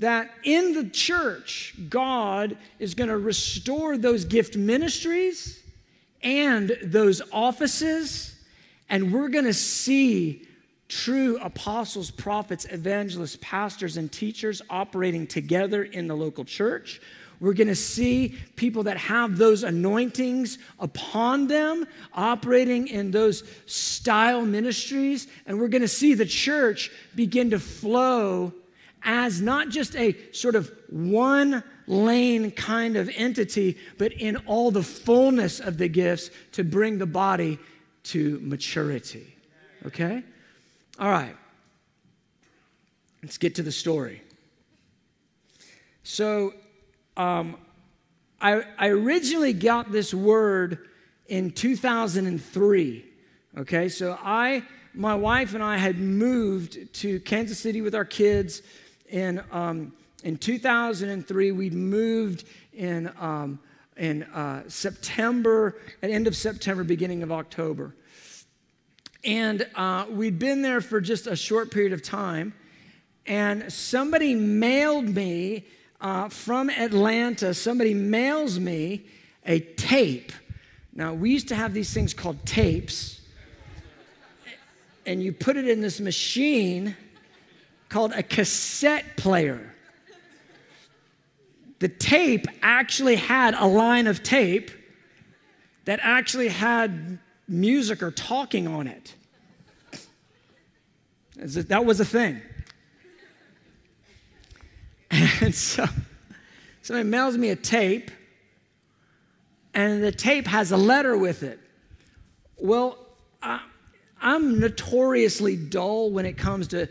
[0.00, 5.62] that in the church, God is going to restore those gift ministries
[6.20, 8.34] and those offices,
[8.90, 10.48] and we're going to see
[10.88, 17.00] true apostles, prophets, evangelists, pastors, and teachers operating together in the local church.
[17.40, 24.44] We're going to see people that have those anointings upon them operating in those style
[24.44, 25.26] ministries.
[25.46, 28.52] And we're going to see the church begin to flow
[29.02, 34.82] as not just a sort of one lane kind of entity, but in all the
[34.82, 37.58] fullness of the gifts to bring the body
[38.02, 39.36] to maturity.
[39.84, 40.22] Okay?
[40.98, 41.36] All right.
[43.22, 44.22] Let's get to the story.
[46.02, 46.54] So,
[47.16, 47.56] um,
[48.40, 50.88] I, I originally got this word
[51.28, 53.04] in 2003.
[53.58, 58.60] Okay, so I, my wife and I had moved to Kansas City with our kids
[59.08, 59.92] in, um,
[60.24, 61.52] in 2003.
[61.52, 63.58] We'd moved in, um,
[63.96, 67.94] in uh, September, at end of September, beginning of October.
[69.24, 72.52] And uh, we'd been there for just a short period of time.
[73.24, 75.64] And somebody mailed me
[76.06, 79.04] uh, from Atlanta, somebody mails me
[79.44, 80.30] a tape.
[80.94, 83.20] Now, we used to have these things called tapes.
[85.04, 86.96] and you put it in this machine
[87.88, 89.74] called a cassette player.
[91.80, 94.70] The tape actually had a line of tape
[95.86, 99.14] that actually had music or talking on it.
[101.36, 102.42] That was a thing.
[105.40, 105.86] And so
[106.82, 108.10] somebody mails me a tape,
[109.74, 111.60] and the tape has a letter with it.
[112.58, 112.98] Well,
[113.42, 113.60] I,
[114.20, 116.88] am notoriously dull when it comes to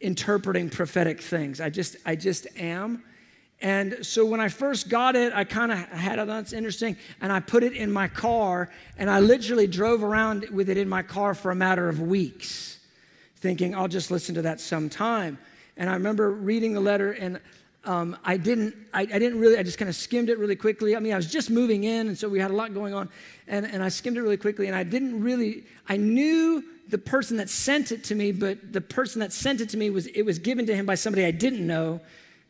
[0.00, 1.60] interpreting prophetic things.
[1.60, 3.02] I just, I just am.
[3.62, 7.32] And so when I first got it, I kind of had it, that's interesting, and
[7.32, 11.02] I put it in my car, and I literally drove around with it in my
[11.02, 12.78] car for a matter of weeks,
[13.36, 15.38] thinking I'll just listen to that sometime.
[15.76, 17.40] And I remember reading the letter, and
[17.84, 20.96] um, I didn't, I, I, didn't really, I just kind of skimmed it really quickly.
[20.96, 23.08] I mean, I was just moving in, and so we had a lot going on,
[23.46, 27.36] and, and I skimmed it really quickly, and I didn't really, I knew the person
[27.36, 30.22] that sent it to me, but the person that sent it to me was, it
[30.22, 32.00] was given to him by somebody I didn't know.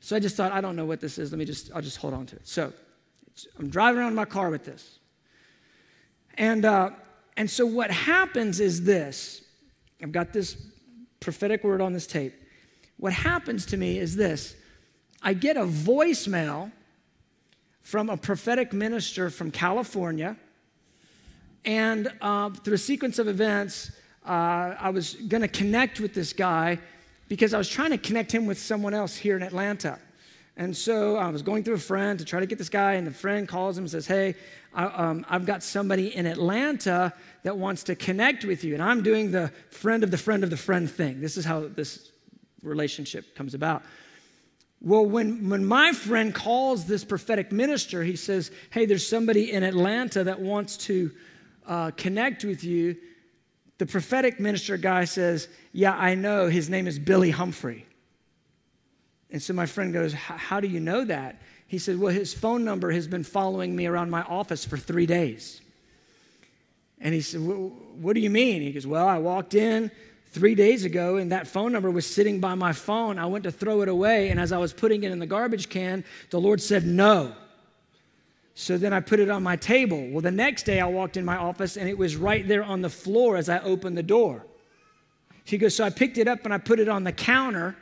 [0.00, 1.32] So I just thought, I don't know what this is.
[1.32, 2.46] Let me just, I'll just hold on to it.
[2.46, 2.72] So
[3.58, 4.98] I'm driving around in my car with this.
[6.34, 6.90] And, uh,
[7.36, 9.42] and so what happens is this
[10.02, 10.56] I've got this
[11.20, 12.34] prophetic word on this tape.
[12.98, 14.56] What happens to me is this
[15.22, 16.72] I get a voicemail
[17.82, 20.36] from a prophetic minister from California.
[21.64, 23.90] And uh, through a sequence of events,
[24.24, 26.78] uh, I was going to connect with this guy
[27.28, 29.98] because I was trying to connect him with someone else here in Atlanta.
[30.56, 33.06] And so I was going through a friend to try to get this guy, and
[33.06, 34.34] the friend calls him and says, Hey,
[34.74, 38.74] I, um, got somebody in Atlanta that wants to connect with you.
[38.74, 41.20] And I'm doing the friend of the friend of the friend thing.
[41.20, 42.10] This is how this
[42.66, 43.82] relationship comes about.
[44.80, 49.62] Well, when, when my friend calls this prophetic minister, he says, Hey, there's somebody in
[49.62, 51.10] Atlanta that wants to
[51.66, 52.96] uh, connect with you.
[53.78, 56.48] The prophetic minister guy says, Yeah, I know.
[56.48, 57.86] His name is Billy Humphrey.
[59.30, 61.40] And so my friend goes, How do you know that?
[61.66, 65.06] He said, Well, his phone number has been following me around my office for three
[65.06, 65.60] days.
[67.00, 68.62] And he said, What do you mean?
[68.62, 69.90] He goes, Well, I walked in
[70.30, 73.18] three days ago and that phone number was sitting by my phone.
[73.18, 74.30] I went to throw it away.
[74.30, 77.34] And as I was putting it in the garbage can, the Lord said, No.
[78.54, 80.08] So then I put it on my table.
[80.08, 82.80] Well, the next day I walked in my office and it was right there on
[82.80, 84.46] the floor as I opened the door.
[85.44, 87.76] He goes, So I picked it up and I put it on the counter.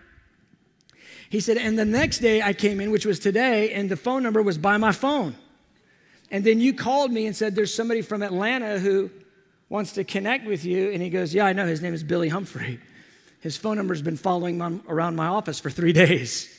[1.30, 4.22] He said, And the next day I came in, which was today, and the phone
[4.22, 5.36] number was by my phone.
[6.30, 9.10] And then you called me and said, There's somebody from Atlanta who
[9.68, 10.90] wants to connect with you.
[10.90, 11.66] And he goes, Yeah, I know.
[11.66, 12.80] His name is Billy Humphrey.
[13.40, 16.50] His phone number's been following my, around my office for three days.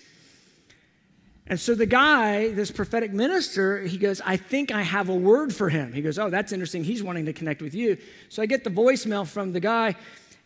[1.48, 5.54] And so the guy, this prophetic minister, he goes, I think I have a word
[5.54, 5.94] for him.
[5.94, 6.84] He goes, Oh, that's interesting.
[6.84, 7.98] He's wanting to connect with you.
[8.30, 9.96] So I get the voicemail from the guy,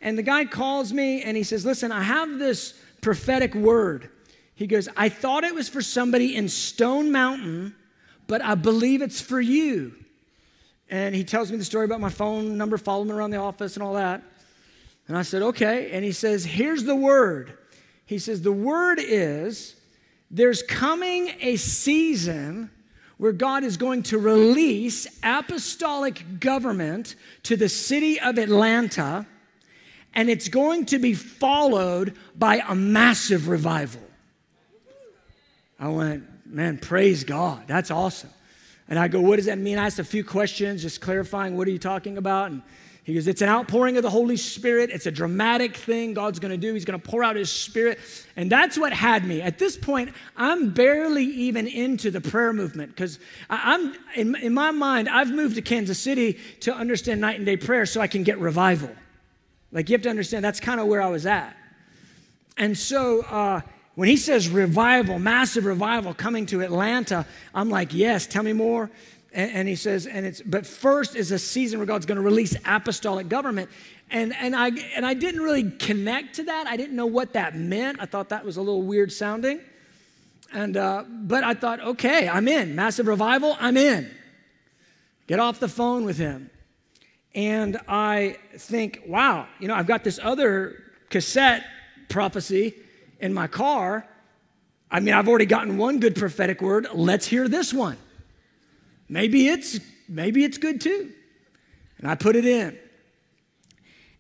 [0.02, 4.10] and the guy calls me and he says, Listen, I have this prophetic word.
[4.56, 7.76] He goes, I thought it was for somebody in Stone Mountain,
[8.28, 9.94] but I believe it's for you.
[10.90, 13.84] And he tells me the story about my phone number, following around the office and
[13.84, 14.24] all that.
[15.08, 15.92] And I said, Okay.
[15.92, 17.58] And he says, Here's the word.
[18.06, 19.76] He says, The word is,
[20.32, 22.72] there's coming a season
[23.18, 29.28] where God is going to release apostolic government to the city of Atlanta,
[30.14, 34.02] and it's going to be followed by a massive revival.
[35.78, 37.64] I went, man, praise God.
[37.68, 38.30] That's awesome.
[38.90, 39.78] And I go, what does that mean?
[39.78, 42.52] I asked a few questions, just clarifying, what are you talking about?
[42.52, 42.62] And
[43.10, 44.92] he goes, It's an outpouring of the Holy Spirit.
[44.92, 46.76] It's a dramatic thing God's going to do.
[46.76, 47.98] He's going to pour out His Spirit.
[48.36, 49.42] And that's what had me.
[49.42, 53.18] At this point, I'm barely even into the prayer movement because
[53.50, 57.58] I'm, in, in my mind, I've moved to Kansas City to understand night and day
[57.58, 58.92] prayer so I can get revival.
[59.72, 61.58] Like, you have to understand, that's kind of where I was at.
[62.58, 63.62] And so, uh,
[64.00, 68.90] when he says revival, massive revival coming to Atlanta, I'm like, yes, tell me more.
[69.34, 72.22] And, and, he says, and it's, but first is a season where God's going to
[72.22, 73.70] release apostolic government.
[74.10, 76.66] And, and, I, and I didn't really connect to that.
[76.66, 78.00] I didn't know what that meant.
[78.00, 79.60] I thought that was a little weird sounding.
[80.54, 82.76] And, uh, but I thought, okay, I'm in.
[82.76, 84.10] Massive revival, I'm in.
[85.28, 86.50] Get off the phone with him.
[87.36, 91.66] And I think, wow, you know, I've got this other cassette
[92.08, 92.76] prophecy
[93.20, 94.08] in my car.
[94.92, 96.88] I mean, I've already gotten one good prophetic word.
[96.94, 97.98] Let's hear this one.
[99.08, 101.12] Maybe it's maybe it's good too.
[101.98, 102.78] And I put it in.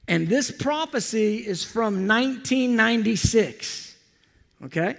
[0.08, 3.96] And this prophecy is from 1996.
[4.66, 4.96] Okay?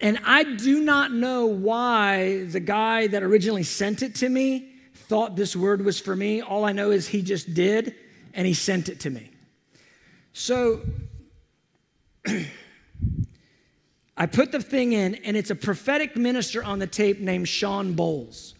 [0.00, 5.36] And I do not know why the guy that originally sent it to me thought
[5.36, 6.40] this word was for me.
[6.40, 7.94] All I know is he just did
[8.32, 9.30] and he sent it to me.
[10.32, 10.80] So
[14.20, 17.94] I put the thing in, and it's a prophetic minister on the tape named Sean
[17.94, 18.52] Bolz.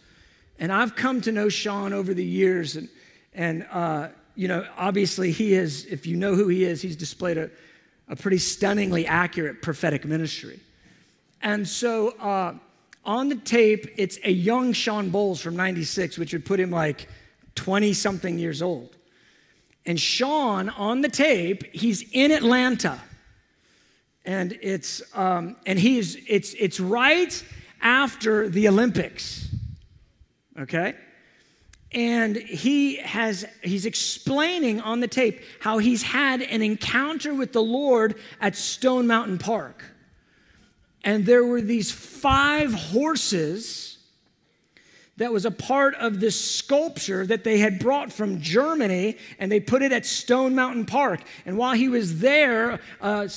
[0.59, 2.89] And I've come to know Sean over the years, and,
[3.35, 7.37] and uh, you know, obviously he is, if you know who he is, he's displayed
[7.37, 7.51] a,
[8.09, 10.61] a pretty stunningly accurate prophetic ministry.
[11.43, 12.55] And so uh,
[13.05, 17.07] on the tape, it's a young Sean Bolz from 96, which would put him like
[17.57, 18.97] 20 something years old.
[19.85, 22.99] And Sean on the tape, he's in Atlanta.
[24.31, 27.45] And it's um, and he's it's it's right
[27.83, 29.49] after the Olympics.
[30.57, 30.95] Okay?
[31.91, 37.61] And he has he's explaining on the tape how he's had an encounter with the
[37.61, 39.83] Lord at Stone Mountain Park.
[41.03, 43.99] And there were these five horses
[45.17, 49.61] that was a part of this sculpture that they had brought from Germany, and they
[49.61, 51.21] put it at Stone Mountain Park.
[51.45, 53.29] And while he was there uh,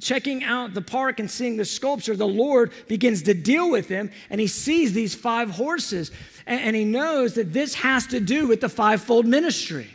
[0.00, 4.10] checking out the park and seeing the sculpture, the Lord begins to deal with him,
[4.30, 6.10] and he sees these five horses,
[6.44, 9.88] and, and he knows that this has to do with the fivefold ministry.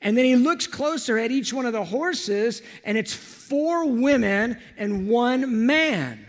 [0.00, 4.60] And then he looks closer at each one of the horses, and it's four women
[4.76, 6.26] and one man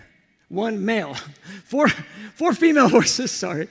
[0.50, 1.14] one male,
[1.66, 1.90] four,
[2.36, 3.68] four female horses, sorry,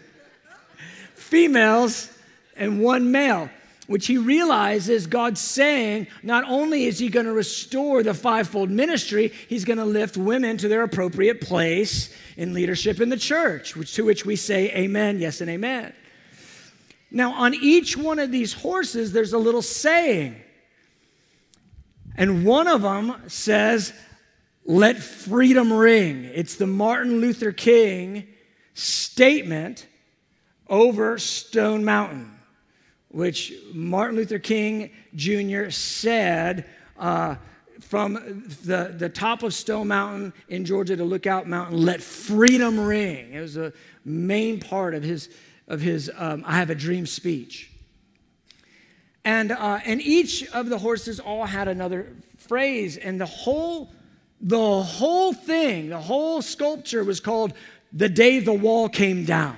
[1.14, 2.10] females
[2.56, 3.50] and one male,
[3.86, 9.28] which he realizes God's saying not only is he going to restore the fivefold ministry,
[9.48, 13.94] he's going to lift women to their appropriate place in leadership in the church, which,
[13.94, 15.92] to which we say amen, yes, and amen.
[17.10, 20.42] Now, on each one of these horses, there's a little saying.
[22.16, 23.92] And one of them says,
[24.66, 26.24] let freedom ring.
[26.24, 28.26] It's the Martin Luther King
[28.74, 29.86] statement
[30.68, 32.36] over Stone Mountain,
[33.08, 35.70] which Martin Luther King Jr.
[35.70, 36.66] said
[36.98, 37.36] uh,
[37.80, 38.14] from
[38.64, 43.32] the, the top of Stone Mountain in Georgia to Lookout Mountain, let freedom ring.
[43.32, 43.72] It was a
[44.04, 45.28] main part of his,
[45.68, 47.70] of his um, I Have a Dream speech.
[49.24, 53.92] And, uh, and each of the horses all had another phrase, and the whole
[54.40, 57.52] the whole thing, the whole sculpture was called
[57.92, 59.56] The Day the Wall Came Down.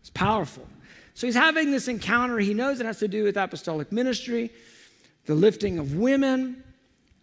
[0.00, 0.66] It's powerful.
[1.14, 2.38] So he's having this encounter.
[2.38, 4.50] He knows it has to do with apostolic ministry,
[5.26, 6.62] the lifting of women.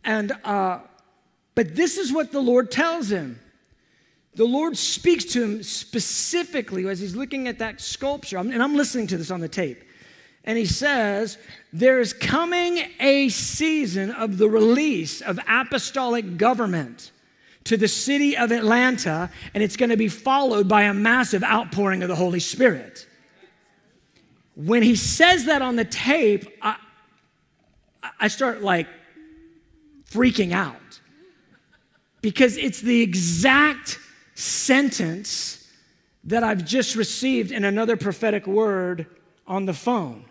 [0.04, 0.80] And, uh,
[1.56, 3.40] but this is what the Lord tells him.
[4.36, 8.38] The Lord speaks to him specifically as he's looking at that sculpture.
[8.38, 9.84] And I'm listening to this on the tape
[10.50, 11.38] and he says,
[11.72, 17.12] There's coming a season of the release of apostolic government
[17.66, 22.02] to the city of Atlanta, and it's going to be followed by a massive outpouring
[22.02, 23.08] of the Holy Spirit.
[24.56, 26.78] When he says that on the tape, I,
[28.20, 28.88] I start like
[30.10, 31.00] freaking out
[32.22, 34.00] because it's the exact
[34.34, 35.72] sentence
[36.24, 39.06] that I've just received in another prophetic word
[39.45, 40.26] on the phone.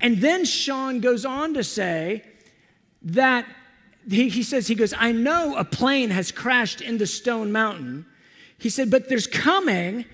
[0.00, 2.24] And then Sean goes on to say
[3.02, 3.46] that
[4.08, 8.06] he, he says, he goes, I know a plane has crashed into Stone Mountain.
[8.58, 10.04] He said, but there's coming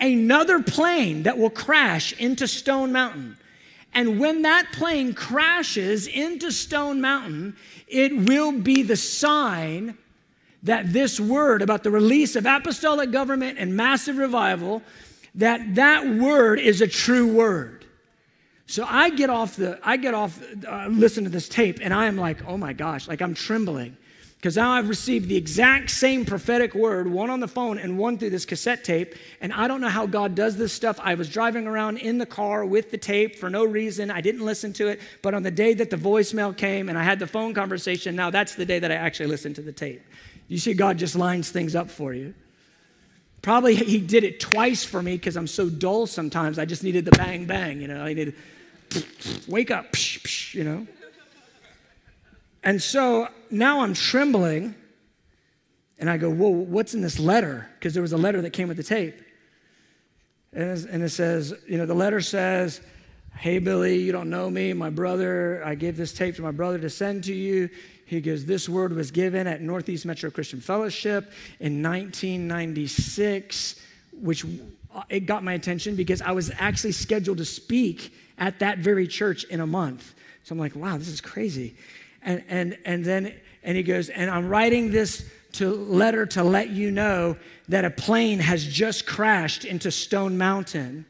[0.00, 3.36] another plane that will crash into Stone Mountain.
[3.92, 9.96] And when that plane crashes into Stone Mountain, it will be the sign
[10.64, 14.82] that this word about the release of apostolic government and massive revival,
[15.34, 17.83] that that word is a true word.
[18.66, 22.06] So I get off the, I get off, uh, listen to this tape, and I
[22.06, 23.96] am like, oh my gosh, like I'm trembling.
[24.44, 28.18] Because now I've received the exact same prophetic word, one on the phone and one
[28.18, 29.14] through this cassette tape.
[29.40, 31.00] And I don't know how God does this stuff.
[31.02, 34.10] I was driving around in the car with the tape for no reason.
[34.10, 35.00] I didn't listen to it.
[35.22, 38.28] But on the day that the voicemail came and I had the phone conversation, now
[38.28, 40.02] that's the day that I actually listened to the tape.
[40.48, 42.34] You see, God just lines things up for you.
[43.40, 46.58] Probably He did it twice for me because I'm so dull sometimes.
[46.58, 48.34] I just needed the bang, bang, you know, I needed
[49.46, 49.94] wake up,
[50.52, 50.86] you know.
[52.62, 54.74] And so now I'm trembling,
[55.98, 57.68] and I go, Whoa, what's in this letter?
[57.78, 59.20] Because there was a letter that came with the tape.
[60.52, 62.80] And it says, you know, the letter says,
[63.36, 65.60] Hey, Billy, you don't know me, my brother.
[65.64, 67.68] I gave this tape to my brother to send to you.
[68.06, 73.80] He goes, This word was given at Northeast Metro Christian Fellowship in 1996,
[74.12, 74.44] which
[74.94, 79.06] uh, it got my attention because I was actually scheduled to speak at that very
[79.06, 80.14] church in a month.
[80.42, 81.76] So I'm like, wow, this is crazy.
[82.22, 86.70] And, and, and then, and he goes, and I'm writing this to letter to let
[86.70, 87.36] you know
[87.68, 91.06] that a plane has just crashed into Stone Mountain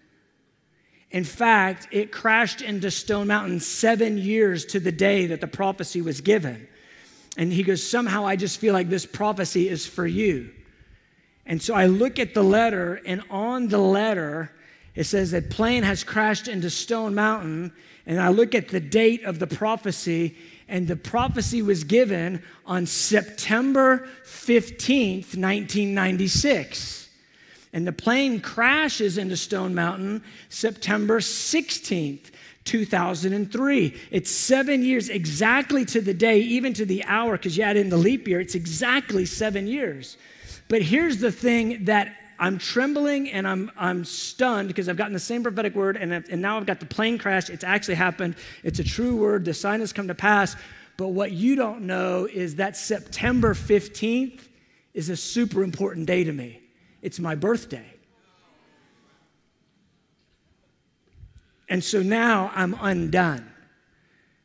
[1.14, 6.03] In fact, it crashed into Stone Mountain seven years to the day that the prophecy
[6.03, 6.66] was given.
[7.37, 10.51] And he goes, Somehow I just feel like this prophecy is for you.
[11.47, 14.51] And so I look at the letter, and on the letter,
[14.95, 17.72] it says that plane has crashed into Stone Mountain.
[18.07, 20.36] And I look at the date of the prophecy,
[20.68, 27.09] and the prophecy was given on September 15th, 1996.
[27.72, 32.30] And the plane crashes into Stone Mountain September 16th,
[32.64, 34.01] 2003.
[34.12, 37.88] It's seven years exactly to the day, even to the hour, because you add in
[37.88, 40.16] the leap year, it's exactly seven years.
[40.68, 45.18] But here's the thing that I'm trembling and I'm, I'm stunned because I've gotten the
[45.18, 47.51] same prophetic word and, and now I've got the plane crash.
[47.51, 48.37] It's actually happened.
[48.62, 49.45] It's a true word.
[49.45, 50.57] The sign has come to pass.
[50.97, 54.49] But what you don't know is that September 15th
[54.93, 56.62] is a super important day to me.
[57.03, 57.87] It's my birthday.
[61.68, 63.54] And so now I'm undone.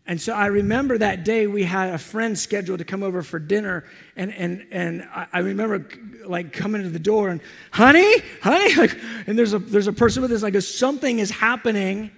[0.10, 3.38] And so I remember that day we had a friend scheduled to come over for
[3.38, 3.86] dinner,
[4.16, 5.88] and and and I remember
[6.26, 7.40] like coming to the door and,
[7.70, 8.98] honey, honey, like,
[9.28, 10.42] and there's a there's a person with this.
[10.42, 12.10] like something is happening,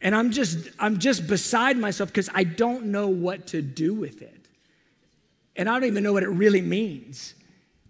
[0.00, 4.22] and I'm just I'm just beside myself because I don't know what to do with
[4.22, 4.48] it,
[5.54, 7.34] and I don't even know what it really means.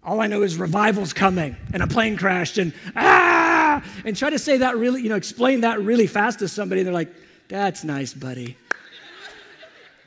[0.03, 4.39] All I know is revival's coming, and a plane crashed, and ah, and try to
[4.39, 6.81] say that really, you know, explain that really fast to somebody.
[6.81, 7.13] And they're like,
[7.47, 8.57] that's nice, buddy.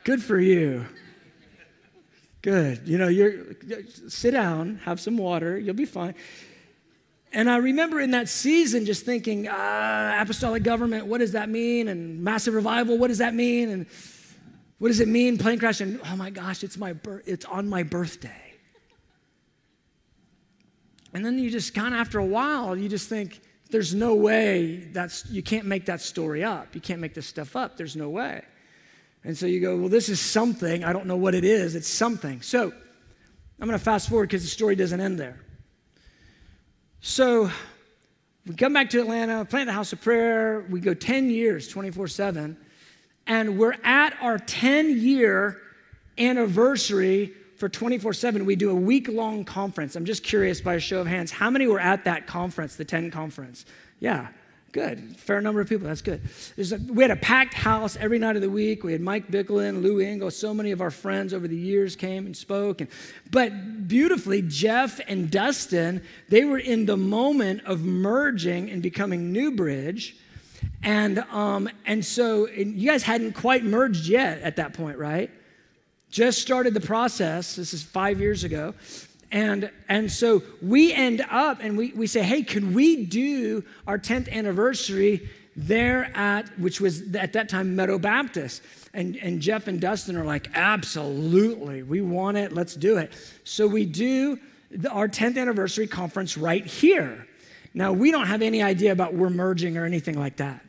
[0.04, 0.86] Good for you.
[2.42, 2.88] Good.
[2.88, 3.54] You know, you're
[4.08, 6.14] sit down, have some water, you'll be fine.
[7.32, 11.88] And I remember in that season just thinking, uh, apostolic government, what does that mean?
[11.88, 13.70] And massive revival, what does that mean?
[13.70, 13.86] And
[14.78, 15.38] what does it mean?
[15.38, 18.30] Plane crash, and oh my gosh, it's my bir- it's on my birthday.
[21.14, 23.40] And then you just kind of after a while, you just think,
[23.70, 26.74] there's no way that's you can't make that story up.
[26.74, 27.76] You can't make this stuff up.
[27.76, 28.42] There's no way.
[29.24, 30.84] And so you go, well, this is something.
[30.84, 31.74] I don't know what it is.
[31.74, 32.42] It's something.
[32.42, 32.72] So
[33.60, 35.38] I'm going to fast forward because the story doesn't end there.
[37.00, 37.50] So
[38.46, 40.66] we come back to Atlanta, plant the house of prayer.
[40.68, 42.56] We go 10 years, 24 7.
[43.26, 45.58] And we're at our 10 year
[46.18, 48.44] anniversary for 24 7.
[48.44, 49.94] We do a week long conference.
[49.94, 52.84] I'm just curious by a show of hands, how many were at that conference, the
[52.84, 53.64] 10 conference?
[54.00, 54.28] Yeah,
[54.72, 55.18] Good.
[55.18, 55.86] Fair number of people.
[55.86, 56.22] That's good.
[56.56, 58.82] A, we had a packed house every night of the week.
[58.82, 62.24] We had Mike Bickle, Lou Engle, so many of our friends over the years came
[62.24, 62.80] and spoke.
[62.80, 62.88] And,
[63.30, 70.16] but beautifully, Jeff and Dustin, they were in the moment of merging and becoming Newbridge.
[70.82, 75.30] And, um, and so and you guys hadn't quite merged yet at that point, right?
[76.10, 77.56] Just started the process.
[77.56, 78.74] This is five years ago.
[79.32, 83.98] And, and so we end up and we, we say, hey, could we do our
[83.98, 88.62] 10th anniversary there at, which was at that time Meadow Baptist?
[88.92, 93.12] And, and Jeff and Dustin are like, absolutely, we want it, let's do it.
[93.44, 94.38] So we do
[94.70, 97.26] the, our 10th anniversary conference right here.
[97.72, 100.62] Now, we don't have any idea about we're merging or anything like that.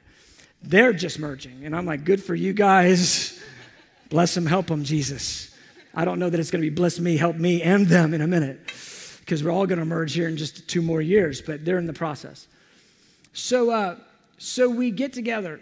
[0.62, 1.66] They're just merging.
[1.66, 3.38] And I'm like, good for you guys.
[4.10, 5.53] Bless them, help them, Jesus.
[5.94, 8.22] I don't know that it's going to be bless me, help me, and them in
[8.22, 8.60] a minute
[9.20, 11.86] because we're all going to merge here in just two more years, but they're in
[11.86, 12.48] the process.
[13.32, 13.96] So, uh,
[14.38, 15.62] so we get together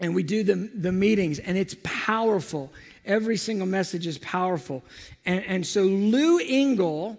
[0.00, 2.72] and we do the, the meetings, and it's powerful.
[3.04, 4.82] Every single message is powerful.
[5.24, 7.16] And, and so Lou Engle,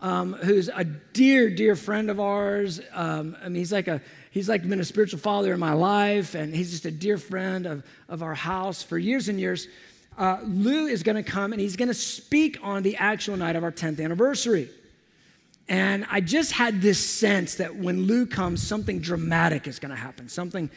[0.00, 4.00] um, who's a dear, dear friend of ours, um, I mean, he's like a
[4.30, 7.66] he's like been a spiritual father in my life, and he's just a dear friend
[7.66, 9.68] of, of our house for years and years
[10.18, 13.54] uh, Lou is going to come and he's going to speak on the actual night
[13.54, 14.68] of our 10th anniversary.
[15.68, 19.96] And I just had this sense that when Lou comes, something dramatic is going to
[19.96, 20.28] happen.
[20.28, 20.70] Something,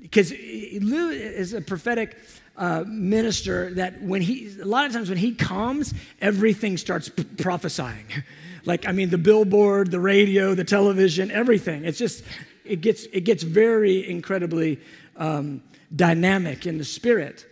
[0.00, 2.16] because Lou is a prophetic
[2.56, 7.24] uh, minister that when he, a lot of times when he comes, everything starts p-
[7.24, 8.06] prophesying.
[8.64, 11.84] like, I mean, the billboard, the radio, the television, everything.
[11.84, 12.22] It's just,
[12.64, 14.78] it gets, it gets very incredibly
[15.16, 15.62] um,
[15.94, 17.46] dynamic in the spirit.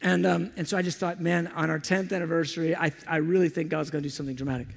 [0.00, 3.48] And, um, and so I just thought, man, on our 10th anniversary, I, I really
[3.48, 4.68] think God's going to do something dramatic.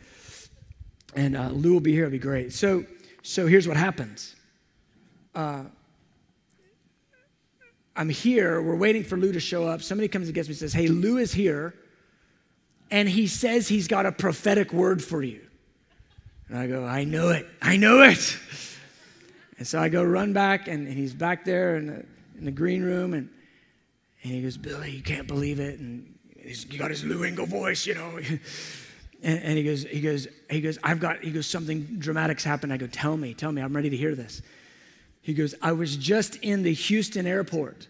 [1.15, 2.53] And uh, Lou will be here, it'll be great.
[2.53, 2.86] So,
[3.22, 4.36] so here's what happens.
[5.36, 5.63] Uh,
[7.95, 9.82] I'm here, we're waiting for Lou to show up.
[9.82, 11.76] Somebody comes and gets me and says, Hey, Lou is here,
[12.89, 15.41] and he says he's got a prophetic word for you.
[16.47, 18.38] And I go, I know it, I know it.
[19.57, 22.05] And so I go run back, and, and he's back there in the,
[22.39, 23.30] in the green room, and
[24.24, 25.80] and he goes, Billy, you can't believe it.
[25.80, 28.17] And he's, he got his Lou voice, you know.
[29.24, 32.72] and, and, he goes, he goes, he goes, I've got, he goes, something dramatic's happened.
[32.72, 34.41] I go, tell me, tell me, I'm ready to hear this.
[35.22, 37.88] He goes, I was just in the Houston airport.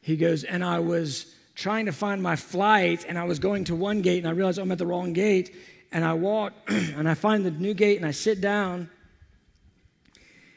[0.00, 3.74] He goes, and I was trying to find my flight, and I was going to
[3.74, 5.54] one gate, and I realized I'm at the wrong gate.
[5.92, 8.90] And I walk, and I find the new gate, and I sit down.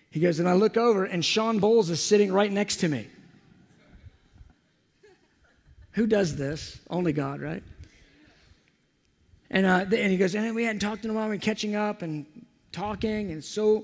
[0.09, 3.07] He goes, and I look over, and Sean Bolz is sitting right next to me.
[5.99, 6.79] Who does this?
[6.89, 7.61] Only God, right?
[9.51, 11.27] And, uh, and he goes, and we hadn't talked in a while.
[11.27, 12.25] We're catching up and
[12.71, 13.83] talking, and so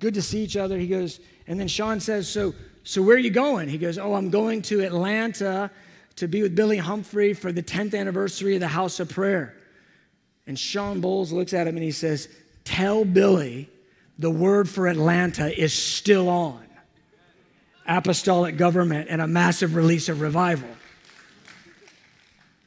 [0.00, 0.76] good to see each other.
[0.76, 2.52] He goes, and then Sean says, so,
[2.84, 3.70] so where are you going?
[3.70, 5.70] He goes, oh, I'm going to Atlanta
[6.16, 9.56] to be with Billy Humphrey for the 10th anniversary of the House of Prayer.
[10.46, 12.28] And Sean Bolz looks at him and he says,
[12.64, 13.70] tell Billy
[14.18, 16.66] the word for Atlanta is still on.
[17.86, 20.68] Apostolic government and a massive release of revival.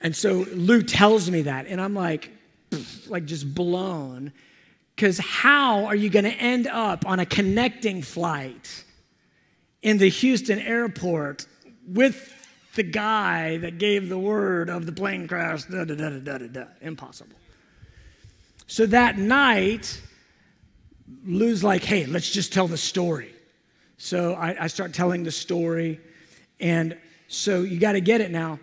[0.04, 2.30] And so Lou tells me that, and I'm like,
[3.08, 4.34] like just blown.
[4.96, 8.84] Because how are you going to end up on a connecting flight
[9.82, 11.48] in the Houston airport
[11.88, 12.32] with
[12.76, 15.64] the guy that gave the word of the plane crash?
[15.64, 16.66] Da, da, da, da, da, da.
[16.82, 17.38] Impossible.
[18.68, 20.02] So that night,
[21.26, 23.34] Lou's like, hey, let's just tell the story.
[23.98, 26.00] So I, I start telling the story.
[26.60, 26.98] And
[27.28, 28.60] so you got to get it now.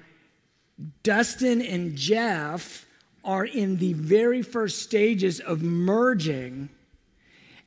[1.03, 2.87] Dustin and Jeff
[3.24, 6.68] are in the very first stages of merging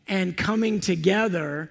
[0.08, 1.70] and coming together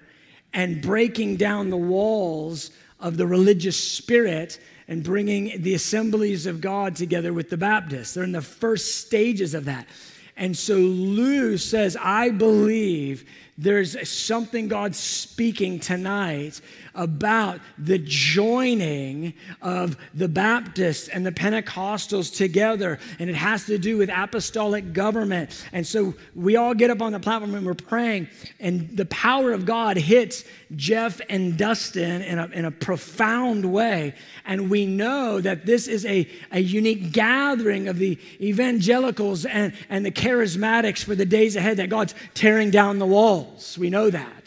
[0.53, 6.95] and breaking down the walls of the religious spirit and bringing the assemblies of God
[6.95, 8.13] together with the Baptists.
[8.13, 9.87] They're in the first stages of that.
[10.35, 16.59] And so Lou says, I believe there's something God's speaking tonight
[16.95, 23.97] about the joining of the Baptists and the Pentecostals together, and it has to do
[23.97, 25.65] with apostolic government.
[25.71, 28.27] And so we all get up on the platform and we're praying,
[28.59, 30.43] and the power of God hits
[30.75, 34.15] Jeff and Dustin in a, in a profound way.
[34.45, 40.05] And we know that this is a, a unique gathering of the evangelicals and, and
[40.05, 43.77] the charismatics for the days ahead, that God's tearing down the walls.
[43.77, 44.42] We know that.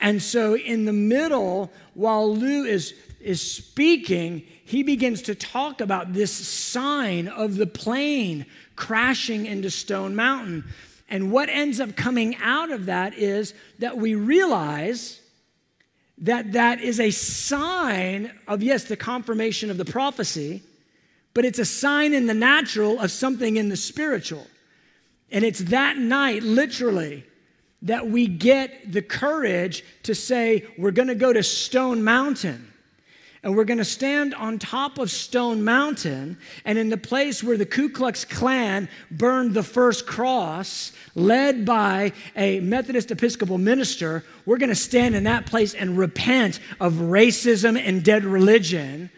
[0.00, 6.12] And so, in the middle, while Lou is, is speaking, he begins to talk about
[6.12, 8.46] this sign of the plane
[8.76, 10.64] crashing into Stone Mountain.
[11.08, 15.20] And what ends up coming out of that is that we realize
[16.18, 20.62] that that is a sign of, yes, the confirmation of the prophecy,
[21.34, 24.46] but it's a sign in the natural of something in the spiritual.
[25.30, 27.24] And it's that night, literally,
[27.82, 32.72] that we get the courage to say, we're going to go to Stone Mountain.
[33.44, 37.56] And we're going to stand on top of Stone Mountain, and in the place where
[37.56, 44.58] the Ku Klux Klan burned the first cross, led by a Methodist Episcopal minister, we're
[44.58, 49.08] going to stand in that place and repent of racism and dead religion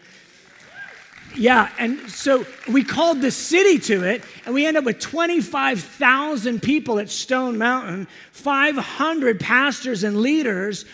[1.35, 6.61] yeah, and so we called the city to it, and we end up with 25,000
[6.61, 10.85] people at Stone Mountain, 500 pastors and leaders,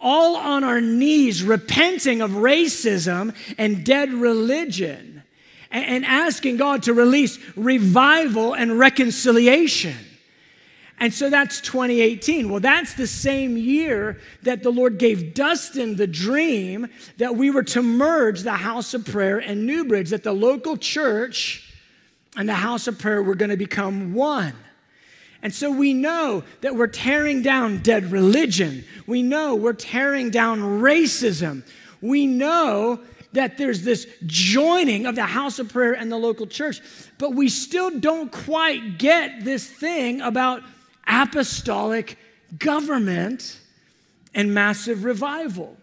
[0.00, 5.22] all on our knees, repenting of racism and dead religion,
[5.70, 9.96] and asking God to release revival and reconciliation.
[10.98, 12.48] And so that's 2018.
[12.48, 16.88] Well, that's the same year that the Lord gave Dustin the dream
[17.18, 21.72] that we were to merge the house of prayer and Newbridge, that the local church
[22.36, 24.54] and the house of prayer were going to become one.
[25.42, 28.84] And so we know that we're tearing down dead religion.
[29.06, 31.64] We know we're tearing down racism.
[32.00, 33.00] We know
[33.32, 36.80] that there's this joining of the house of prayer and the local church,
[37.18, 40.62] but we still don't quite get this thing about
[41.06, 42.18] apostolic
[42.58, 43.60] government
[44.34, 45.76] and massive revival.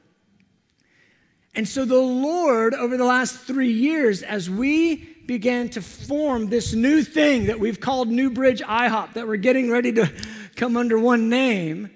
[1.53, 4.95] And so the Lord, over the last three years, as we
[5.25, 9.69] began to form this new thing that we've called New Bridge IHOP, that we're getting
[9.69, 10.11] ready to
[10.55, 11.89] come under one name,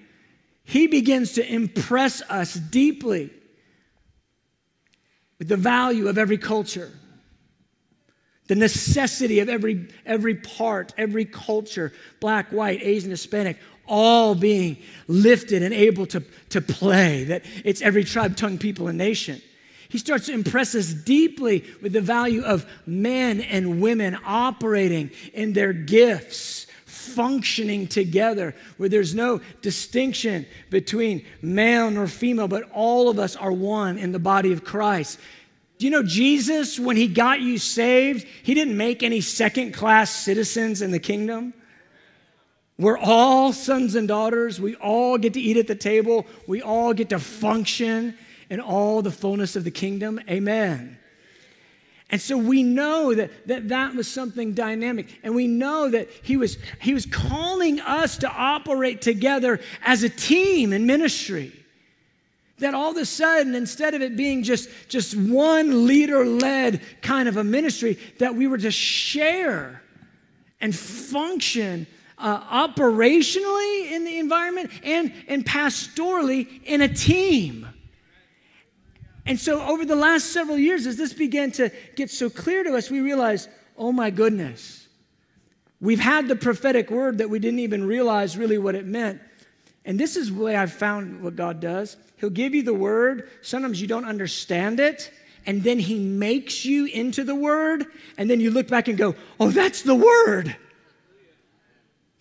[0.64, 3.30] He begins to impress us deeply
[5.38, 6.90] with the value of every culture
[8.46, 14.76] the necessity of every, every part, every culture, black, white, Asian, Hispanic, all being
[15.08, 19.40] lifted and able to, to play, that it's every tribe, tongue, people, and nation.
[19.88, 25.52] He starts to impress us deeply with the value of men and women operating in
[25.52, 33.18] their gifts, functioning together, where there's no distinction between male nor female, but all of
[33.18, 35.20] us are one in the body of Christ.
[35.78, 40.10] Do you know Jesus, when he got you saved, he didn't make any second class
[40.10, 41.52] citizens in the kingdom?
[42.78, 44.60] We're all sons and daughters.
[44.60, 46.26] We all get to eat at the table.
[46.46, 48.16] We all get to function
[48.48, 50.20] in all the fullness of the kingdom.
[50.28, 50.98] Amen.
[52.08, 55.18] And so we know that, that that was something dynamic.
[55.22, 60.08] And we know that he was, he was calling us to operate together as a
[60.08, 61.52] team in ministry.
[62.58, 67.28] That all of a sudden, instead of it being just, just one leader led kind
[67.28, 69.82] of a ministry, that we were to share
[70.60, 71.86] and function
[72.18, 77.68] uh, operationally in the environment and, and pastorally in a team.
[79.26, 82.76] And so, over the last several years, as this began to get so clear to
[82.76, 84.86] us, we realized, oh my goodness,
[85.80, 89.20] we've had the prophetic word that we didn't even realize really what it meant.
[89.86, 91.96] And this is the way I've found what God does.
[92.16, 93.30] He'll give you the word.
[93.40, 95.12] Sometimes you don't understand it.
[95.46, 97.86] And then he makes you into the word.
[98.18, 100.56] And then you look back and go, oh, that's the word.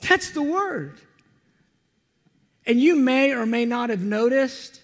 [0.01, 0.99] That's the word.
[2.67, 4.79] And you may or may not have noticed,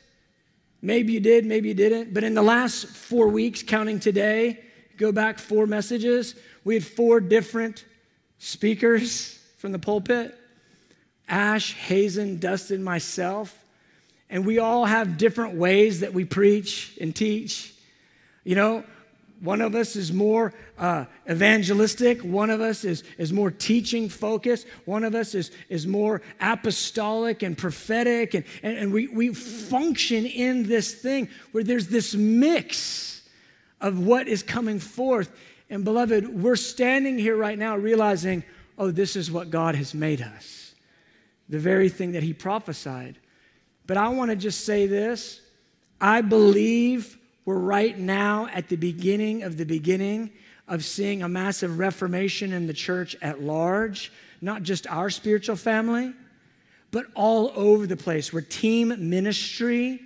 [0.82, 4.60] maybe you did, maybe you didn't, but in the last four weeks, counting today,
[4.98, 7.86] go back four messages, we had four different
[8.38, 10.36] speakers from the pulpit
[11.32, 13.58] Ash, Hazen, Dustin, myself.
[14.30, 17.74] And we all have different ways that we preach and teach.
[18.44, 18.84] You know,
[19.42, 22.22] one of us is more uh, evangelistic.
[22.22, 24.68] One of us is, is more teaching focused.
[24.86, 28.36] One of us is, is more apostolic and prophetic.
[28.36, 33.28] And, and, and we, we function in this thing where there's this mix
[33.82, 35.32] of what is coming forth.
[35.72, 38.44] And beloved, we're standing here right now realizing,
[38.78, 40.61] oh, this is what God has made us,
[41.52, 43.20] the very thing that He prophesied.
[43.86, 45.42] But I want to just say this.
[46.00, 50.32] I believe we're right now at the beginning of the beginning
[50.68, 56.14] of seeing a massive reformation in the church at large, not just our spiritual family,
[56.90, 58.32] but all over the place.
[58.32, 60.02] Where team ministry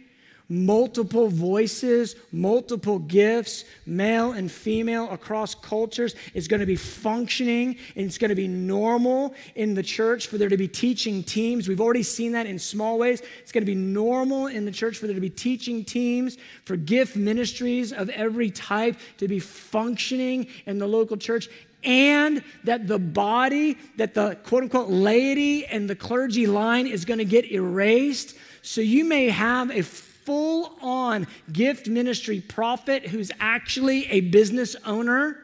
[0.49, 8.05] multiple voices, multiple gifts, male and female across cultures is going to be functioning and
[8.05, 11.67] it's going to be normal in the church for there to be teaching teams.
[11.67, 13.21] We've already seen that in small ways.
[13.41, 16.75] It's going to be normal in the church for there to be teaching teams, for
[16.75, 21.49] gift ministries of every type to be functioning in the local church
[21.83, 27.19] and that the body, that the quote unquote laity and the clergy line is going
[27.19, 28.35] to get erased.
[28.63, 29.83] So you may have a
[30.25, 35.39] full on gift ministry prophet who's actually a business owner,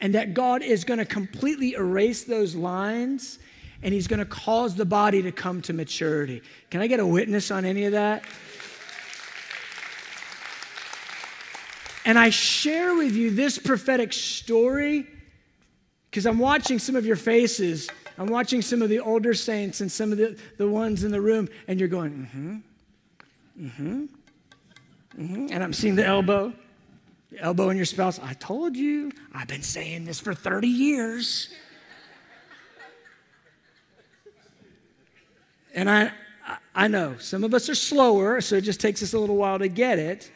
[0.00, 3.38] and that God is going to completely erase those lines
[3.84, 6.42] and he's going to cause the body to come to maturity.
[6.70, 8.24] Can I get a witness on any of that?
[12.06, 15.06] And I share with you this prophetic story
[16.10, 17.90] because I'm watching some of your faces.
[18.18, 21.20] I'm watching some of the older saints and some of the, the ones in the
[21.20, 22.56] room, and you're going, mm hmm.
[23.60, 24.04] Mm-hmm.
[25.18, 25.46] Mm-hmm.
[25.50, 26.52] And I'm seeing the elbow,
[27.30, 28.18] the elbow in your spouse.
[28.18, 31.50] I told you, I've been saying this for 30 years.
[35.74, 36.10] and I,
[36.74, 39.58] I know some of us are slower, so it just takes us a little while
[39.58, 40.30] to get it.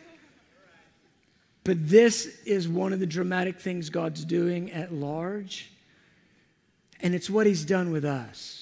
[1.64, 5.70] But this is one of the dramatic things God's doing at large.
[7.00, 8.57] And it's what He's done with us.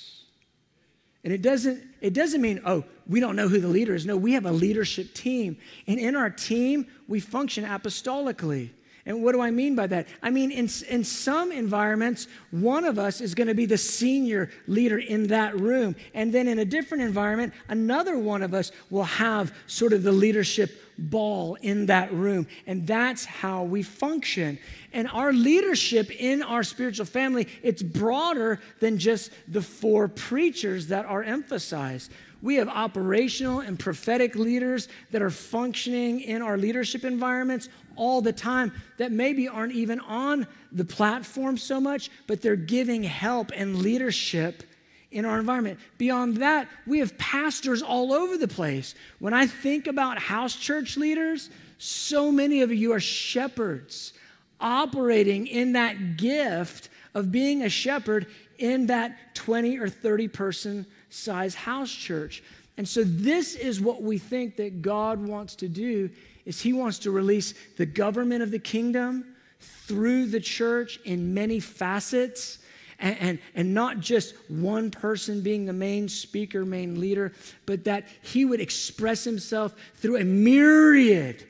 [1.27, 4.07] And it doesn't, it doesn't mean, oh, we don't know who the leader is.
[4.07, 5.57] No, we have a leadership team.
[5.89, 8.71] And in our team, we function apostolically.
[9.07, 10.07] And what do I mean by that?
[10.23, 14.53] I mean, in, in some environments, one of us is going to be the senior
[14.69, 15.97] leader in that room.
[16.15, 20.13] And then in a different environment, another one of us will have sort of the
[20.13, 22.47] leadership ball in that room.
[22.67, 24.59] And that's how we function.
[24.93, 31.07] And our leadership in our spiritual family, it's broader than just the four preachers that
[31.07, 32.13] are emphasized.
[32.43, 38.33] We have operational and prophetic leaders that are functioning in our leadership environments all the
[38.33, 43.79] time that maybe aren't even on the platform so much, but they're giving help and
[43.79, 44.63] leadership
[45.11, 45.79] in our environment.
[45.99, 48.95] Beyond that, we have pastors all over the place.
[49.19, 54.13] When I think about house church leaders, so many of you are shepherds
[54.61, 58.27] operating in that gift of being a shepherd
[58.59, 62.43] in that 20 or 30 person size house church.
[62.77, 66.11] And so this is what we think that God wants to do
[66.45, 71.59] is he wants to release the government of the kingdom through the church in many
[71.59, 72.59] facets
[72.99, 77.33] and, and, and, not just one person being the main speaker, main leader,
[77.67, 81.47] but that he would express himself through a myriad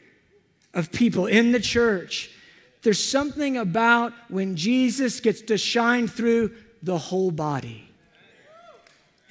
[0.74, 2.30] of people in the church.
[2.82, 7.88] There's something about when Jesus gets to shine through the whole body.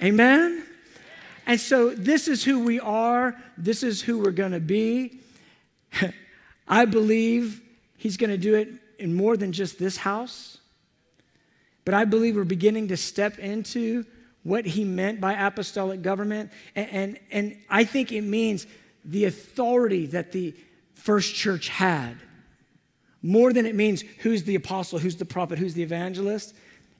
[0.02, 0.64] Amen?
[1.46, 3.36] And so this is who we are.
[3.56, 5.20] This is who we're going to be.
[6.68, 7.62] I believe
[7.96, 10.58] he's going to do it in more than just this house.
[11.86, 14.04] But I believe we're beginning to step into
[14.42, 16.50] what he meant by apostolic government.
[16.74, 18.66] And, and, and I think it means
[19.04, 20.54] the authority that the
[20.94, 22.16] first church had.
[23.22, 26.54] More than it means who's the apostle, who's the prophet, who's the evangelist.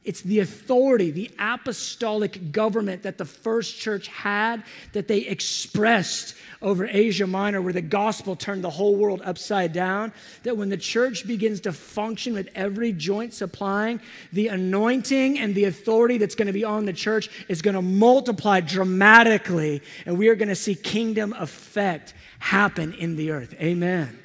[0.07, 6.87] It's the authority, the apostolic government that the first church had that they expressed over
[6.87, 10.13] Asia Minor, where the gospel turned the whole world upside down.
[10.45, 14.01] That when the church begins to function with every joint supplying,
[14.33, 17.83] the anointing and the authority that's going to be on the church is going to
[17.83, 23.55] multiply dramatically, and we are going to see kingdom effect happen in the earth.
[23.55, 24.21] Amen.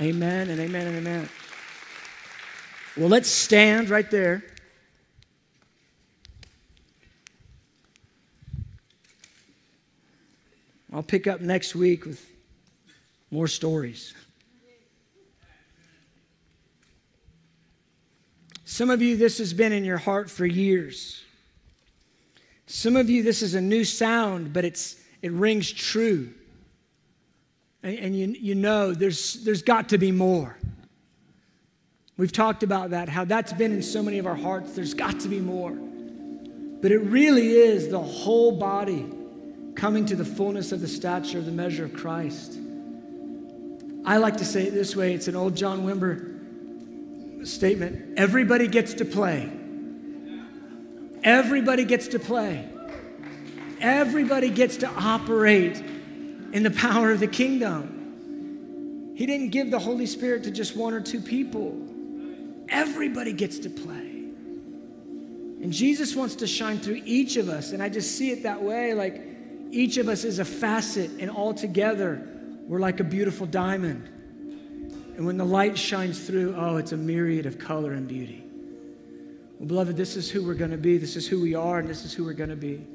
[0.00, 1.28] Amen and amen and amen.
[2.96, 4.42] Well, let's stand right there.
[10.92, 12.26] I'll pick up next week with
[13.30, 14.12] more stories.
[18.64, 21.22] Some of you, this has been in your heart for years.
[22.66, 26.30] Some of you, this is a new sound, but it's, it rings true.
[27.82, 30.56] And, and you, you know there's, there's got to be more.
[32.16, 34.74] We've talked about that, how that's been in so many of our hearts.
[34.74, 35.70] There's got to be more.
[35.70, 39.06] But it really is the whole body
[39.80, 42.58] coming to the fullness of the stature of the measure of Christ.
[44.04, 46.28] I like to say it this way it's an old John Wimber
[47.46, 49.50] statement everybody gets to play.
[51.24, 52.68] Everybody gets to play.
[53.80, 55.78] Everybody gets to operate
[56.52, 59.14] in the power of the kingdom.
[59.16, 61.74] He didn't give the Holy Spirit to just one or two people.
[62.68, 64.08] Everybody gets to play.
[65.62, 67.72] And Jesus wants to shine through each of us.
[67.72, 68.92] And I just see it that way.
[68.92, 69.29] Like,
[69.70, 72.26] each of us is a facet, and all together,
[72.66, 74.08] we're like a beautiful diamond.
[75.16, 78.44] And when the light shines through, oh, it's a myriad of color and beauty.
[79.58, 80.96] Well, beloved, this is who we're going to be.
[80.96, 82.86] This is who we are, and this is who we're going to be.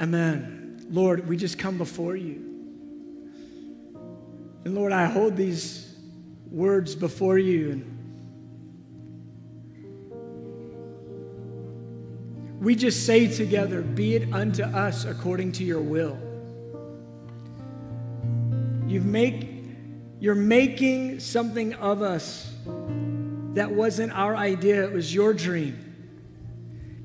[0.00, 0.86] Amen.
[0.90, 2.50] Lord, we just come before you.
[4.64, 5.94] And Lord, I hold these
[6.50, 7.93] words before you and
[12.64, 16.18] we just say together, Be it unto us according to your will.
[18.86, 19.46] You've make,
[20.18, 22.50] you're making something of us
[23.52, 25.78] that wasn't our idea, it was your dream.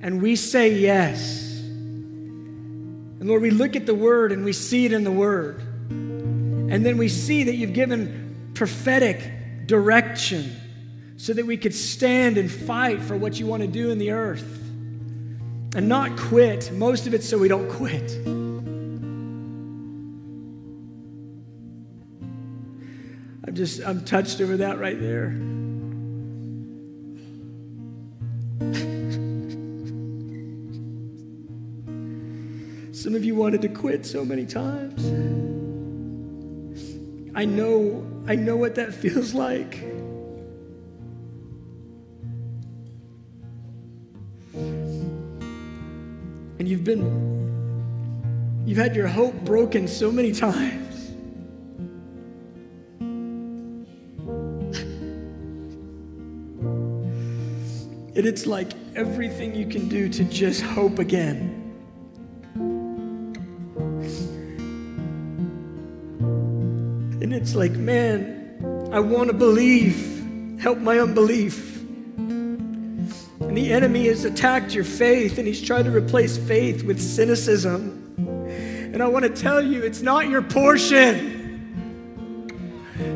[0.02, 1.60] And we say yes.
[1.60, 5.60] And Lord, we look at the word and we see it in the word.
[5.90, 10.56] And then we see that you've given prophetic direction
[11.18, 14.12] so that we could stand and fight for what you want to do in the
[14.12, 14.69] earth
[15.76, 16.72] and not quit.
[16.72, 18.16] Most of it so we don't quit.
[23.46, 25.30] I'm just, I'm touched over that right there.
[32.94, 35.06] Some of you wanted to quit so many times.
[37.34, 39.86] I know, I know what that feels like.
[46.96, 51.10] Been, you've had your hope broken so many times.
[58.16, 61.56] and it's like everything you can do to just hope again.
[67.22, 70.58] And it's like, man, I want to believe.
[70.60, 71.69] Help my unbelief.
[73.50, 78.14] And the enemy has attacked your faith and he's tried to replace faith with cynicism.
[78.94, 81.40] And I want to tell you, it's not your portion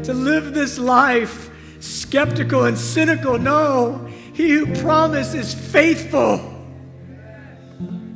[0.03, 3.37] to live this life skeptical and cynical.
[3.37, 6.39] No, he who promised is faithful.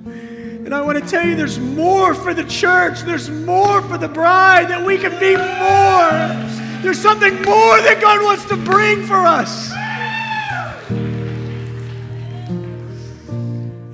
[0.04, 4.08] And I want to tell you, there's more for the church, there's more for the
[4.08, 6.82] bride, that we can be more.
[6.82, 9.72] There's something more that God wants to bring for us.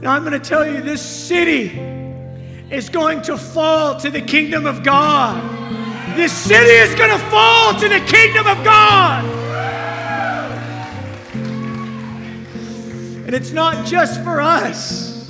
[0.04, 1.80] And I'm going to tell you this city
[2.70, 5.42] is going to fall to the kingdom of God.
[6.18, 9.24] This city is going to fall to the kingdom of God.
[13.26, 15.26] And it's not just for us.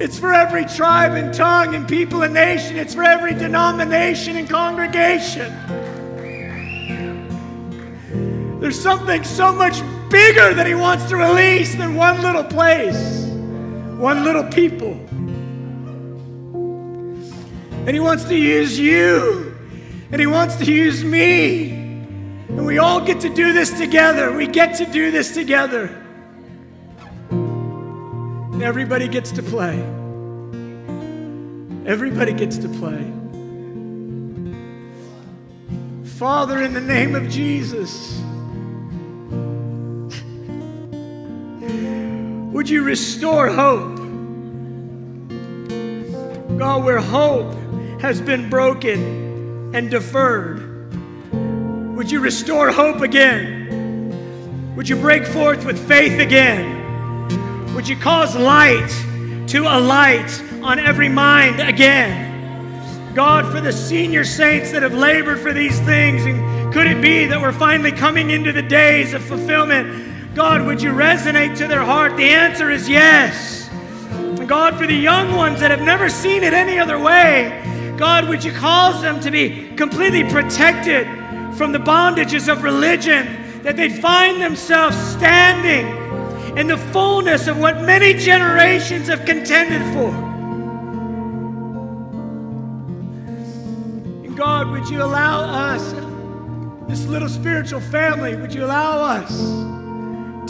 [0.00, 2.78] It's for every tribe and tongue and people and nation.
[2.78, 5.52] It's for every denomination and congregation.
[8.60, 13.24] There's something so much bigger that He wants to release than one little place,
[13.96, 14.92] one little people.
[17.86, 19.56] And He wants to use you,
[20.12, 21.70] and He wants to use me.
[21.70, 24.32] And we all get to do this together.
[24.32, 25.86] We get to do this together.
[27.30, 29.78] And everybody gets to play.
[31.86, 33.10] Everybody gets to play.
[36.04, 38.20] Father, in the name of Jesus,
[42.60, 43.96] would you restore hope?
[46.58, 47.54] God, where hope
[48.02, 50.92] has been broken and deferred,
[51.96, 54.74] would you restore hope again?
[54.76, 57.74] Would you break forth with faith again?
[57.74, 58.90] Would you cause light
[59.48, 60.30] to alight
[60.62, 63.14] on every mind again?
[63.14, 67.24] God, for the senior saints that have labored for these things, and could it be
[67.24, 70.09] that we're finally coming into the days of fulfillment?
[70.34, 72.16] God, would you resonate to their heart?
[72.16, 73.68] The answer is yes.
[74.46, 78.42] God, for the young ones that have never seen it any other way, God, would
[78.42, 81.06] you cause them to be completely protected
[81.56, 85.86] from the bondages of religion, that they'd find themselves standing
[86.56, 90.10] in the fullness of what many generations have contended for.
[94.24, 95.92] And God, would you allow us,
[96.88, 99.79] this little spiritual family, would you allow us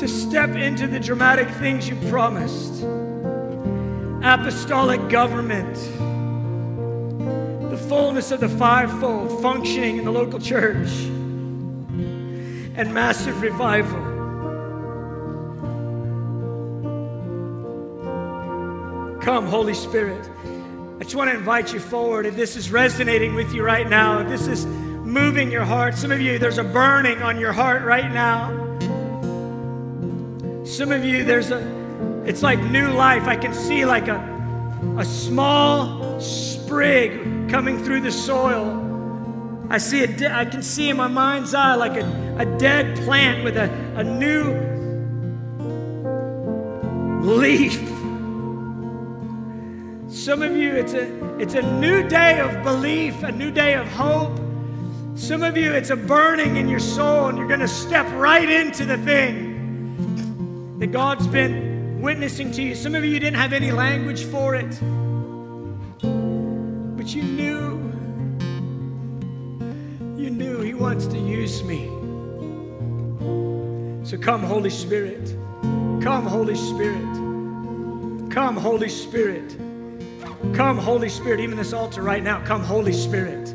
[0.01, 2.82] to step into the dramatic things you promised?
[4.22, 5.74] Apostolic government,
[7.70, 10.88] the fullness of the fivefold functioning in the local church,
[12.78, 14.01] and massive revival.
[19.20, 20.30] Come, Holy Spirit.
[20.98, 22.24] I just want to invite you forward.
[22.24, 26.11] If this is resonating with you right now, if this is moving your heart, some
[26.11, 28.59] of you, there's a burning on your heart right now.
[30.71, 31.59] Some of you, there's a,
[32.25, 33.25] it's like new life.
[33.25, 34.18] I can see like a,
[34.99, 39.66] a small sprig coming through the soil.
[39.68, 43.43] I see it, I can see in my mind's eye like a, a dead plant
[43.43, 44.68] with a, a new
[47.25, 47.79] leaf
[50.11, 53.87] some of you, it's a, it's a new day of belief, a new day of
[53.89, 54.37] hope.
[55.14, 58.51] Some of you, it's a burning in your soul, and you're going to step right
[58.51, 59.49] into the thing
[60.81, 62.74] that God's been witnessing to you.
[62.74, 64.70] Some of you didn't have any language for it,
[66.97, 67.78] but you knew.
[70.16, 71.87] You knew He wants to use me.
[74.07, 75.37] So come, Holy Spirit.
[76.03, 77.14] Come, Holy Spirit.
[78.31, 79.55] Come, Holy Spirit.
[80.55, 82.43] Come, Holy Spirit, even this altar right now.
[82.47, 83.55] Come, Holy Spirit.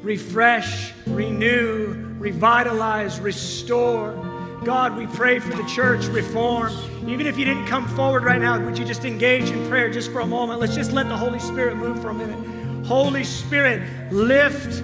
[0.00, 4.31] Refresh, renew, revitalize, restore.
[4.64, 6.72] God, we pray for the church reform.
[7.08, 10.12] Even if you didn't come forward right now, would you just engage in prayer just
[10.12, 10.60] for a moment?
[10.60, 12.86] Let's just let the Holy Spirit move for a minute.
[12.86, 14.82] Holy Spirit, lift,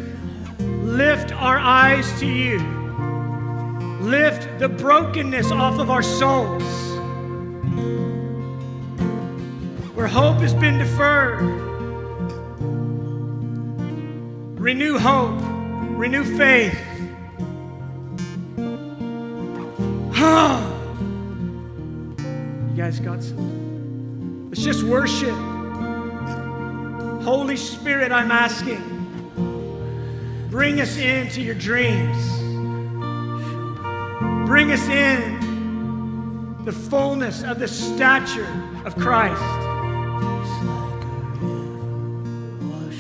[0.58, 2.58] lift our eyes to you.
[4.00, 6.88] Lift the brokenness off of our souls.
[9.98, 11.40] where hope has been deferred.
[14.60, 15.40] Renew hope,
[15.98, 16.78] renew faith.
[20.18, 20.24] You
[22.76, 24.48] guys got some?
[24.48, 25.36] Let's just worship.
[27.22, 28.82] Holy Spirit, I'm asking,
[30.50, 32.16] bring us into your dreams.
[34.48, 38.48] Bring us in the fullness of the stature
[38.84, 39.67] of Christ.